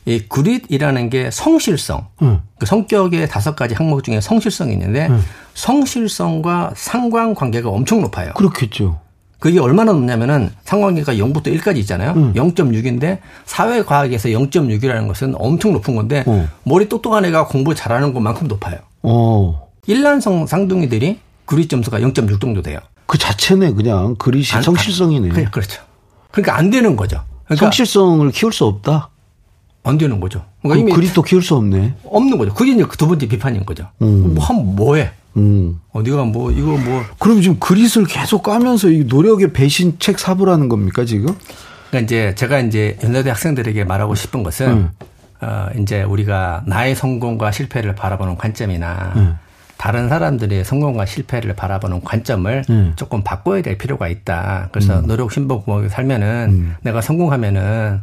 이 0.05 0.21
그릿이라는 0.21 1.11
게 1.11 1.31
성실성, 1.31 2.09
음. 2.23 2.41
그 2.59 2.67
성격의 2.67 3.29
다섯 3.29 3.55
가지 3.55 3.75
항목 3.75 4.03
중에 4.03 4.21
성실성이 4.21 4.73
있는데 4.73 5.07
음. 5.07 5.23
성실성과 5.55 6.73
상관 6.75 7.35
관계가 7.35 7.69
엄청 7.69 8.01
높아요. 8.01 8.33
그렇겠죠. 8.33 8.99
그게 9.43 9.59
얼마나 9.59 9.91
높냐면은 9.91 10.51
상관관계가 10.63 11.15
0부터 11.15 11.49
1까지 11.49 11.79
있잖아요. 11.79 12.13
음. 12.13 12.33
0.6인데 12.35 13.19
사회과학에서 13.45 14.29
0.6이라는 14.29 15.09
것은 15.09 15.35
엄청 15.37 15.73
높은 15.73 15.97
건데 15.97 16.23
어. 16.29 16.49
머리 16.63 16.89
똑똑한 16.89 17.25
애가 17.25 17.49
공부 17.49 17.75
잘하는 17.75 18.15
것만큼 18.15 18.47
높아요. 18.47 18.79
어. 19.03 19.67
일란성 19.89 20.47
쌍둥이들이 20.47 21.19
그릿 21.45 21.69
점수가 21.69 21.99
0.6 21.99 22.41
정도 22.41 22.63
돼요. 22.63 22.79
그 23.07 23.19
자체네 23.19 23.73
그냥 23.73 24.15
그릿이 24.15 24.63
성실성이네. 24.63 25.31
그, 25.31 25.51
그렇죠. 25.51 25.83
그러니까 26.31 26.57
안 26.57 26.71
되는 26.71 26.95
거죠. 26.95 27.25
그러니까 27.47 27.67
성실성을 27.67 28.31
키울 28.31 28.53
수 28.53 28.65
없다. 28.67 29.11
안 29.83 29.99
되는 29.99 30.21
거죠. 30.21 30.45
그러니까 30.63 30.81
이미 30.81 30.93
그립도 30.93 31.23
키울 31.23 31.43
수 31.43 31.57
없네. 31.57 31.95
없는 32.05 32.39
거죠. 32.39 32.55
그게 32.55 32.71
이제 32.71 32.85
그두 32.85 33.09
번째 33.09 33.27
비판인 33.27 33.67
거죠. 33.67 33.89
음. 34.03 34.37
뭐 34.37 34.45
하면 34.45 34.77
뭐해? 34.77 35.11
음. 35.37 35.81
어, 35.93 36.03
네가 36.03 36.25
뭐 36.25 36.51
이거 36.51 36.77
뭐. 36.77 37.03
그럼 37.19 37.41
지금 37.41 37.59
그릿을 37.59 38.07
계속 38.07 38.43
까면서 38.43 38.91
이 38.91 39.05
노력의 39.05 39.53
배신 39.53 39.99
책 39.99 40.19
사부라는 40.19 40.69
겁니까 40.69 41.05
지금? 41.05 41.35
그러니까 41.91 42.05
이제 42.05 42.35
제가 42.35 42.61
이제 42.61 42.99
연세대 43.03 43.31
학생들에게 43.31 43.85
말하고 43.85 44.15
싶은 44.15 44.43
것은 44.43 44.69
음. 44.71 44.91
어, 45.41 45.69
이제 45.79 46.03
우리가 46.03 46.63
나의 46.67 46.95
성공과 46.95 47.51
실패를 47.51 47.95
바라보는 47.95 48.37
관점이나 48.37 49.13
음. 49.17 49.37
다른 49.77 50.09
사람들의 50.09 50.65
성공과 50.65 51.05
실패를 51.05 51.57
바라보는 51.57 52.03
관점을 52.03 52.65
음. 52.71 52.93
조금 52.95 53.25
바꿔야 53.25 53.63
될 53.63 53.77
필요가 53.79 54.07
있다. 54.07 54.69
그래서 54.71 55.01
음. 55.01 55.07
노력 55.07 55.33
신복 55.33 55.67
고목에 55.67 55.89
살면은 55.89 56.49
음. 56.51 56.75
내가 56.83 57.01
성공하면은 57.01 58.01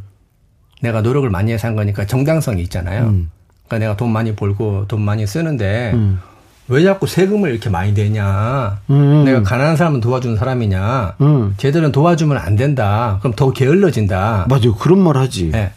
내가 0.82 1.02
노력을 1.02 1.30
많이 1.30 1.54
해서 1.54 1.68
한 1.68 1.76
거니까 1.76 2.06
정당성이 2.06 2.62
있잖아요. 2.64 3.06
음. 3.06 3.32
그러니까 3.68 3.80
내가 3.80 3.98
돈 3.98 4.12
많이 4.12 4.36
벌고 4.36 4.88
돈 4.88 5.02
많이 5.02 5.26
쓰는데 5.26 5.92
음. 5.94 6.20
왜 6.70 6.84
자꾸 6.84 7.08
세금을 7.08 7.50
이렇게 7.52 7.70
많이 7.70 7.94
내냐? 7.94 8.80
음. 8.90 9.24
내가 9.26 9.42
가난한 9.44 9.76
사람은 9.76 10.02
도와주는 10.02 10.38
사람이냐? 10.38 11.16
쟤들은 11.58 11.92
도와주면 11.92 12.38
안 12.38 12.56
된다. 12.56 13.18
그럼 13.22 13.34
더 13.36 13.52
게을러진다. 13.52 14.46
맞아요. 14.48 14.76
그런 14.76 15.00
말 15.00 15.18
하지. 15.18 15.50
네. 15.52 15.72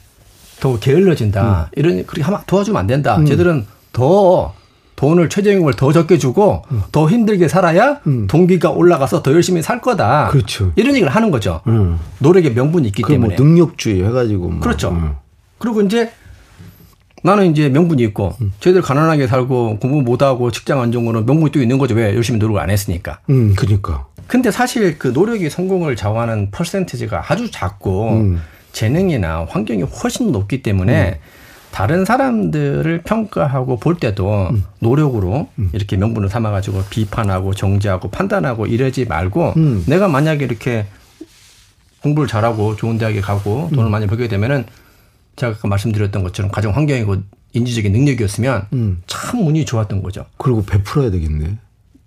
더 0.60 0.78
게을러진다. 0.78 1.70
이런 1.76 2.04
그렇게 2.06 2.22
하면 2.22 2.40
도와주면 2.46 2.78
안 2.78 2.86
된다. 2.86 3.18
쟤들은 3.24 3.66
더 3.92 4.54
돈을 4.96 5.28
최저임금을 5.28 5.74
더 5.74 5.92
적게 5.92 6.16
주고 6.16 6.62
음. 6.70 6.82
더 6.92 7.08
힘들게 7.08 7.48
살아야 7.48 7.98
음. 8.06 8.28
동기가 8.28 8.70
올라가서 8.70 9.22
더 9.22 9.32
열심히 9.32 9.60
살 9.60 9.80
거다. 9.80 10.28
그렇죠. 10.28 10.72
이런 10.76 10.94
얘기를 10.94 11.12
하는 11.12 11.32
거죠. 11.32 11.60
음. 11.66 11.98
노력의 12.20 12.52
명분이 12.52 12.86
있기 12.88 13.02
뭐 13.02 13.08
때문에. 13.08 13.34
뭐 13.36 13.44
능력주의 13.44 14.04
해가지고. 14.04 14.48
뭐. 14.48 14.60
그렇죠. 14.60 14.90
음. 14.90 15.14
그리고 15.58 15.80
이제 15.80 16.12
나는 17.22 17.50
이제 17.50 17.68
명분이 17.68 18.02
있고 18.04 18.34
음. 18.40 18.52
쟤들 18.60 18.82
가난하게 18.82 19.26
살고 19.26 19.78
공부 19.78 20.02
못하고 20.02 20.50
직장 20.50 20.80
안 20.80 20.92
좋은 20.92 21.04
거는 21.04 21.24
명분이 21.24 21.52
또 21.52 21.62
있는 21.62 21.78
거죠. 21.78 21.94
왜 21.94 22.14
열심히 22.14 22.38
노력을 22.38 22.60
안 22.60 22.70
했으니까. 22.70 23.20
음, 23.30 23.54
그러니까. 23.56 24.06
근데 24.26 24.50
사실 24.50 24.98
그 24.98 25.08
노력이 25.08 25.50
성공을 25.50 25.96
좌우하는 25.96 26.50
퍼센티지가 26.50 27.24
아주 27.28 27.50
작고 27.50 28.12
음. 28.12 28.42
재능이나 28.72 29.46
환경이 29.48 29.82
훨씬 29.82 30.32
높기 30.32 30.62
때문에 30.62 31.20
다른 31.70 32.04
사람들을 32.04 33.02
평가하고 33.02 33.78
볼 33.78 33.96
때도 33.96 34.48
음. 34.50 34.64
노력으로 34.80 35.48
음. 35.58 35.70
이렇게 35.72 35.96
명분을 35.96 36.28
삼아가지고 36.28 36.84
비판하고 36.90 37.54
정지하고 37.54 38.10
판단하고 38.10 38.66
이러지 38.66 39.06
말고 39.06 39.54
음. 39.56 39.84
내가 39.86 40.08
만약에 40.08 40.44
이렇게 40.44 40.86
공부를 42.02 42.28
잘하고 42.28 42.76
좋은 42.76 42.98
대학에 42.98 43.20
가고 43.20 43.70
돈을 43.70 43.88
음. 43.88 43.90
많이 43.90 44.06
벌게 44.06 44.28
되면은 44.28 44.66
제가 45.36 45.52
아까 45.56 45.68
말씀드렸던 45.68 46.22
것처럼 46.22 46.50
가정 46.50 46.74
환경이고 46.74 47.16
인지적인 47.52 47.92
능력이었으면 47.92 48.66
음. 48.72 49.02
참 49.06 49.46
운이 49.46 49.64
좋았던 49.64 50.02
거죠. 50.02 50.24
그리고 50.38 50.64
베풀어야 50.64 51.10
되겠네. 51.10 51.58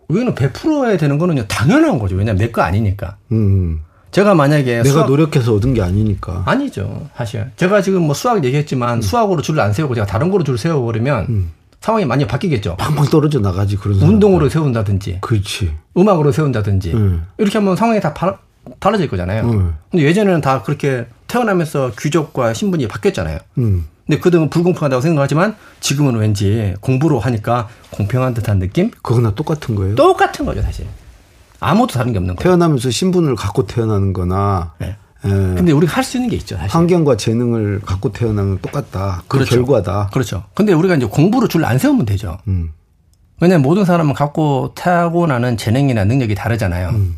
여기는 0.09 0.35
베풀어야 0.35 0.97
되는 0.97 1.17
거는 1.17 1.47
당연한 1.47 1.97
거죠. 1.99 2.15
왜냐하면 2.15 2.39
내 2.39 2.51
거 2.51 2.61
아니니까. 2.61 3.17
음. 3.31 3.81
제가 4.11 4.33
만약에 4.33 4.77
내가 4.77 4.89
수학... 4.89 5.07
노력해서 5.07 5.53
얻은 5.55 5.73
게 5.73 5.81
아니니까. 5.81 6.43
아니죠. 6.45 7.09
사실. 7.17 7.51
제가 7.57 7.81
지금 7.81 8.03
뭐 8.03 8.13
수학 8.13 8.43
얘기했지만 8.45 8.99
음. 8.99 9.01
수학으로 9.01 9.41
줄을 9.41 9.59
안 9.59 9.73
세우고 9.73 9.93
제가 9.95 10.07
다른 10.07 10.29
거로 10.31 10.43
줄 10.43 10.57
세워버리면 10.57 11.25
음. 11.29 11.51
상황이 11.81 12.05
많이 12.05 12.25
바뀌겠죠. 12.25 12.77
팡팡 12.77 13.05
떨어져 13.05 13.39
나가지 13.39 13.75
그런 13.75 13.99
운동으로 13.99 14.49
세운다든지. 14.49 15.19
그렇지. 15.21 15.73
음악으로 15.97 16.31
세운다든지. 16.31 16.93
음. 16.93 17.25
이렇게 17.37 17.57
하면 17.57 17.75
상황이 17.75 17.99
다 17.99 18.13
바, 18.13 18.37
달라질 18.79 19.07
거잖아요. 19.07 19.43
음. 19.45 19.75
근데 19.91 20.05
예전에는 20.05 20.41
다 20.41 20.61
그렇게 20.63 21.05
태어나면서 21.27 21.91
귀족과 21.99 22.53
신분이 22.53 22.87
바뀌었잖아요. 22.87 23.39
음. 23.57 23.85
근데 24.05 24.19
그 24.19 24.29
등은 24.29 24.49
불공평하다고 24.49 25.01
생각하지만 25.01 25.55
지금은 25.79 26.15
왠지 26.15 26.75
공부로 26.79 27.19
하니까 27.19 27.67
공평한 27.91 28.33
듯한 28.35 28.59
느낌? 28.59 28.91
그거나 29.01 29.33
똑같은 29.33 29.73
거예요? 29.75 29.95
똑같은 29.95 30.45
거죠, 30.45 30.61
사실. 30.61 30.85
아무도 31.59 31.93
다른 31.95 32.11
게 32.11 32.19
없는 32.19 32.35
거예요. 32.35 32.43
태어나면서 32.43 32.91
신분을 32.91 33.35
갖고 33.35 33.65
태어나는 33.65 34.13
거나 34.13 34.73
네. 34.79 34.95
예. 35.25 35.29
근데 35.29 35.71
우리가 35.71 35.93
할 35.95 36.03
수 36.03 36.17
있는 36.17 36.29
게 36.29 36.35
있죠. 36.35 36.55
사실. 36.55 36.75
환경과 36.75 37.17
재능을 37.17 37.81
갖고 37.83 38.11
태어나면 38.11 38.59
똑같다. 38.61 39.23
그 39.27 39.37
그렇죠. 39.39 39.55
결과다. 39.55 40.09
그렇죠. 40.13 40.43
근데 40.53 40.73
우리가 40.73 40.95
이제 40.95 41.07
공부로 41.07 41.47
줄 41.47 41.65
안 41.65 41.79
세우면 41.79 42.05
되죠. 42.05 42.37
음. 42.47 42.71
왜냐면 43.41 43.63
모든 43.63 43.85
사람은 43.85 44.13
갖고 44.13 44.73
타고나는 44.75 45.57
재능이나 45.57 46.03
능력이 46.05 46.35
다르잖아요. 46.35 46.89
음. 46.89 47.17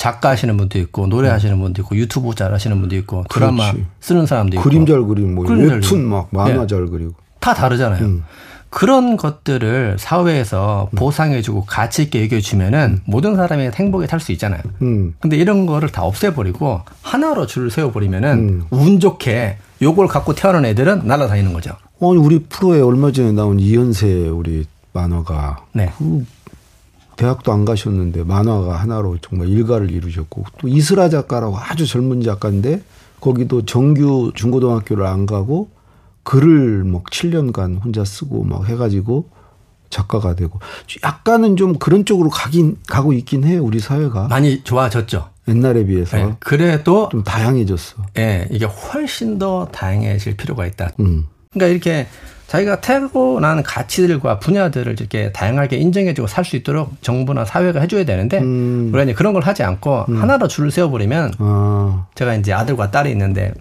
작가 0.00 0.30
하시는 0.30 0.56
분도 0.56 0.78
있고 0.78 1.08
노래 1.08 1.28
음. 1.28 1.34
하시는 1.34 1.60
분도 1.60 1.82
있고 1.82 1.94
유튜브 1.94 2.34
잘 2.34 2.54
하시는 2.54 2.80
분도 2.80 2.96
있고 2.96 3.22
드라마 3.28 3.70
그렇지. 3.70 3.86
쓰는 4.00 4.24
사람도 4.24 4.56
있고 4.56 4.62
그림 4.62 4.86
잘 4.86 5.02
그리고 5.02 5.28
뭐 5.28 5.44
웹툰 5.46 6.08
막 6.08 6.28
만화 6.30 6.62
네. 6.62 6.66
잘 6.66 6.86
그리고 6.86 7.12
다 7.38 7.52
다르잖아요. 7.52 8.02
음. 8.02 8.24
그런 8.70 9.18
것들을 9.18 9.96
사회에서 9.98 10.88
음. 10.90 10.96
보상해주고 10.96 11.66
가치 11.66 12.04
있게 12.04 12.20
얘기해주면은 12.20 12.80
음. 12.92 13.00
모든 13.04 13.36
사람이 13.36 13.72
행복에 13.74 14.06
탈수 14.06 14.32
있잖아요. 14.32 14.62
음. 14.80 15.16
근데 15.20 15.36
이런 15.36 15.66
거를 15.66 15.90
다 15.90 16.02
없애버리고 16.04 16.80
하나로 17.02 17.46
줄을 17.46 17.70
세워버리면은 17.70 18.30
음. 18.38 18.64
운 18.70 19.00
좋게 19.00 19.58
요걸 19.82 20.08
갖고 20.08 20.34
태어난 20.34 20.64
애들은 20.64 21.02
날아다니는 21.04 21.52
거죠. 21.52 21.72
아니 22.00 22.16
우리 22.16 22.38
프로에 22.44 22.80
얼마 22.80 23.12
전에 23.12 23.32
나온 23.32 23.60
이현세 23.60 24.28
우리 24.28 24.64
만화가 24.94 25.66
네. 25.74 25.92
그 25.98 26.24
대학도 27.20 27.52
안 27.52 27.66
가셨는데 27.66 28.24
만화가 28.24 28.76
하나로 28.76 29.18
정말 29.20 29.48
일가를 29.48 29.90
이루셨고 29.90 30.44
또 30.58 30.68
이슬아 30.68 31.10
작가라고 31.10 31.58
아주 31.58 31.86
젊은 31.86 32.22
작가인데 32.22 32.82
거기도 33.20 33.66
정규 33.66 34.32
중고등학교를 34.34 35.04
안 35.04 35.26
가고 35.26 35.68
글을 36.22 36.84
막 36.84 37.04
7년간 37.04 37.84
혼자 37.84 38.06
쓰고 38.06 38.44
막 38.44 38.66
해가지고 38.66 39.28
작가가 39.90 40.34
되고 40.34 40.60
약간은 41.04 41.56
좀 41.56 41.74
그런 41.74 42.06
쪽으로 42.06 42.30
가긴 42.30 42.78
가고 42.88 43.12
있긴 43.12 43.44
해요 43.44 43.62
우리 43.64 43.80
사회가 43.80 44.28
많이 44.28 44.64
좋아졌죠 44.64 45.28
옛날에 45.46 45.84
비해서 45.84 46.16
네, 46.16 46.36
그래도 46.38 47.08
좀 47.10 47.24
다양해졌어. 47.24 47.96
예, 48.16 48.20
네, 48.20 48.48
이게 48.50 48.64
훨씬 48.66 49.38
더 49.38 49.66
다양해질 49.72 50.36
필요가 50.36 50.64
있다. 50.64 50.92
음. 51.00 51.26
그러니까 51.52 51.72
이렇게 51.72 52.06
자기가 52.50 52.80
타고난 52.80 53.62
가치들과 53.62 54.40
분야들을 54.40 54.94
이렇게 54.98 55.30
다양하게 55.30 55.76
인정해주고 55.76 56.26
살 56.26 56.44
수 56.44 56.56
있도록 56.56 57.00
정부나 57.00 57.44
사회가 57.44 57.78
해줘야 57.78 58.02
되는데 58.02 58.40
음. 58.40 58.88
우리가 58.88 59.04
이제 59.04 59.14
그런 59.14 59.32
걸 59.32 59.44
하지 59.44 59.62
않고 59.62 60.06
음. 60.08 60.20
하나로 60.20 60.48
줄을 60.48 60.72
세워버리면 60.72 61.34
아. 61.38 62.06
제가 62.16 62.34
이제 62.34 62.52
아들과 62.52 62.90
딸이 62.90 63.08
있는데 63.12 63.54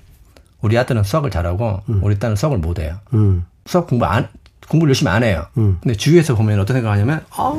우리 0.62 0.76
아들은 0.76 1.04
수학을 1.04 1.30
잘하고 1.30 1.82
음. 1.88 2.00
우리 2.04 2.18
딸은 2.18 2.36
수학을 2.36 2.58
못해요. 2.58 2.96
음. 3.14 3.46
수학 3.68 3.86
공부 3.86 4.06
안 4.06 4.28
공부를 4.68 4.90
열심히 4.90 5.12
안 5.12 5.22
해요. 5.24 5.46
음. 5.58 5.78
근데 5.84 5.96
주위에서 5.96 6.34
보면 6.34 6.60
어떤 6.60 6.76
생각하냐면 6.78 7.24
아 7.30 7.54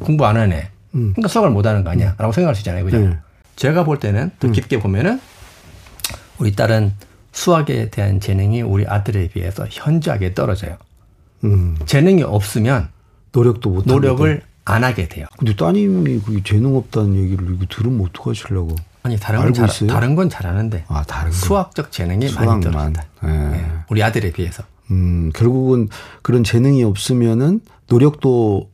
공부 0.00 0.26
안 0.26 0.36
하네. 0.36 0.68
음. 0.96 1.12
그러니까 1.12 1.28
수학을 1.28 1.50
못하는 1.50 1.84
거 1.84 1.90
아니야?라고 1.90 2.32
생각할 2.32 2.56
수 2.56 2.62
있잖아요, 2.62 2.84
그죠? 2.84 2.98
네. 2.98 3.16
제가 3.54 3.84
볼 3.84 4.00
때는 4.00 4.32
더 4.40 4.48
음. 4.48 4.52
깊게 4.52 4.80
보면은 4.80 5.20
우리 6.38 6.56
딸은 6.56 6.92
수학에 7.34 7.90
대한 7.90 8.20
재능이 8.20 8.62
우리 8.62 8.86
아들에 8.86 9.28
비해서 9.28 9.66
현저하게 9.68 10.34
떨어져요. 10.34 10.76
음. 11.42 11.76
재능이 11.84 12.22
없으면 12.22 12.88
노력도 13.32 13.70
못 13.70 13.86
노력을 13.86 14.40
안 14.64 14.84
하게 14.84 15.08
돼요. 15.08 15.26
근데 15.36 15.54
따님이 15.54 16.20
그 16.20 16.42
재능 16.44 16.76
없다는 16.76 17.16
얘기를 17.16 17.54
이거 17.54 17.66
들으면 17.68 18.06
어떡하시려고? 18.06 18.76
아니 19.02 19.18
다른 19.18 19.42
건 19.42 19.52
잘, 19.52 19.68
있어요? 19.68 19.90
다른 19.90 20.14
건 20.14 20.30
잘하는데 20.30 20.84
아, 20.88 21.02
다른 21.02 21.32
수학적 21.32 21.92
재능이 21.92 22.28
수학만. 22.28 22.60
많이 22.60 22.64
떨어진다. 22.64 23.04
네. 23.24 23.48
네. 23.50 23.70
우리 23.90 24.02
아들에 24.02 24.32
비해서. 24.32 24.62
음, 24.90 25.30
결국은 25.34 25.88
그런 26.22 26.44
재능이 26.44 26.84
없으면은 26.84 27.60
노력도 27.88 28.70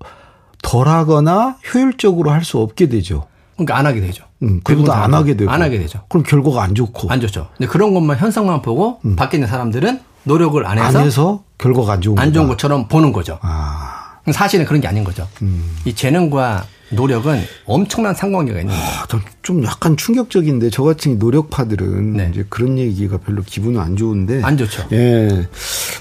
덜하거나 0.62 1.56
효율적으로 1.72 2.30
할 2.30 2.44
수 2.44 2.58
없게 2.58 2.88
되죠. 2.88 3.26
그러니까 3.54 3.76
안 3.78 3.86
하게 3.86 4.00
되죠. 4.00 4.24
음, 4.42 4.60
그리고 4.64 4.90
안 4.92 5.12
하게 5.14 5.36
되고. 5.36 5.50
안 5.50 5.62
하게 5.62 5.78
되죠. 5.78 6.00
그럼 6.08 6.22
결과가 6.24 6.62
안 6.62 6.74
좋고. 6.74 7.10
안 7.10 7.20
좋죠. 7.20 7.48
근데 7.56 7.70
그런 7.70 7.92
것만 7.94 8.16
현상만 8.18 8.62
보고 8.62 9.00
음. 9.04 9.16
밖에 9.16 9.36
있는 9.36 9.48
사람들은 9.48 10.00
노력을 10.24 10.64
안 10.66 10.78
해서, 10.78 10.98
안 10.98 11.04
해서 11.06 11.42
결과가 11.58 11.94
안 11.94 12.00
좋은 12.00 12.18
안 12.18 12.32
좋은 12.32 12.48
것처럼 12.48 12.88
보는 12.88 13.12
거죠. 13.12 13.38
아. 13.42 14.18
사실은 14.32 14.64
그런 14.66 14.80
게 14.80 14.86
아닌 14.88 15.02
거죠. 15.02 15.26
음. 15.42 15.76
이 15.84 15.94
재능과 15.94 16.64
노력은 16.90 17.40
엄청난 17.66 18.14
상관관계가 18.14 18.60
있는 18.60 18.74
거죠. 18.74 19.16
아, 19.18 19.20
좀 19.42 19.64
약간 19.64 19.96
충격적인데 19.96 20.70
저 20.70 20.82
같은 20.82 21.18
노력파들은 21.18 22.12
네. 22.14 22.28
이제 22.32 22.44
그런 22.48 22.78
얘기가 22.78 23.18
별로 23.18 23.42
기분은 23.42 23.80
안 23.80 23.96
좋은데 23.96 24.42
안 24.42 24.56
좋죠. 24.56 24.86
예. 24.92 25.48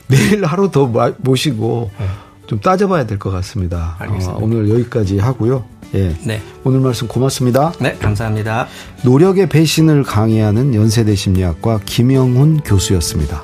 내일 0.08 0.45
하루 0.45 0.69
더 0.71 0.86
모시고 1.19 1.91
네. 1.97 2.06
좀 2.47 2.60
따져봐야 2.60 3.06
될 3.06 3.17
것 3.19 3.30
같습니다. 3.32 3.95
알겠습니다. 3.99 4.34
어, 4.34 4.39
오늘 4.43 4.69
여기까지 4.69 5.19
하고요. 5.19 5.63
예. 5.95 6.15
네. 6.23 6.41
오늘 6.63 6.80
말씀 6.80 7.08
고맙습니다. 7.08 7.73
네, 7.80 7.95
감사합니다. 7.97 8.67
노력의 9.04 9.49
배신을 9.49 10.04
강의하는 10.04 10.75
연세대 10.75 11.15
심리학과 11.15 11.80
김영훈 11.86 12.60
교수였습니다. 12.62 13.43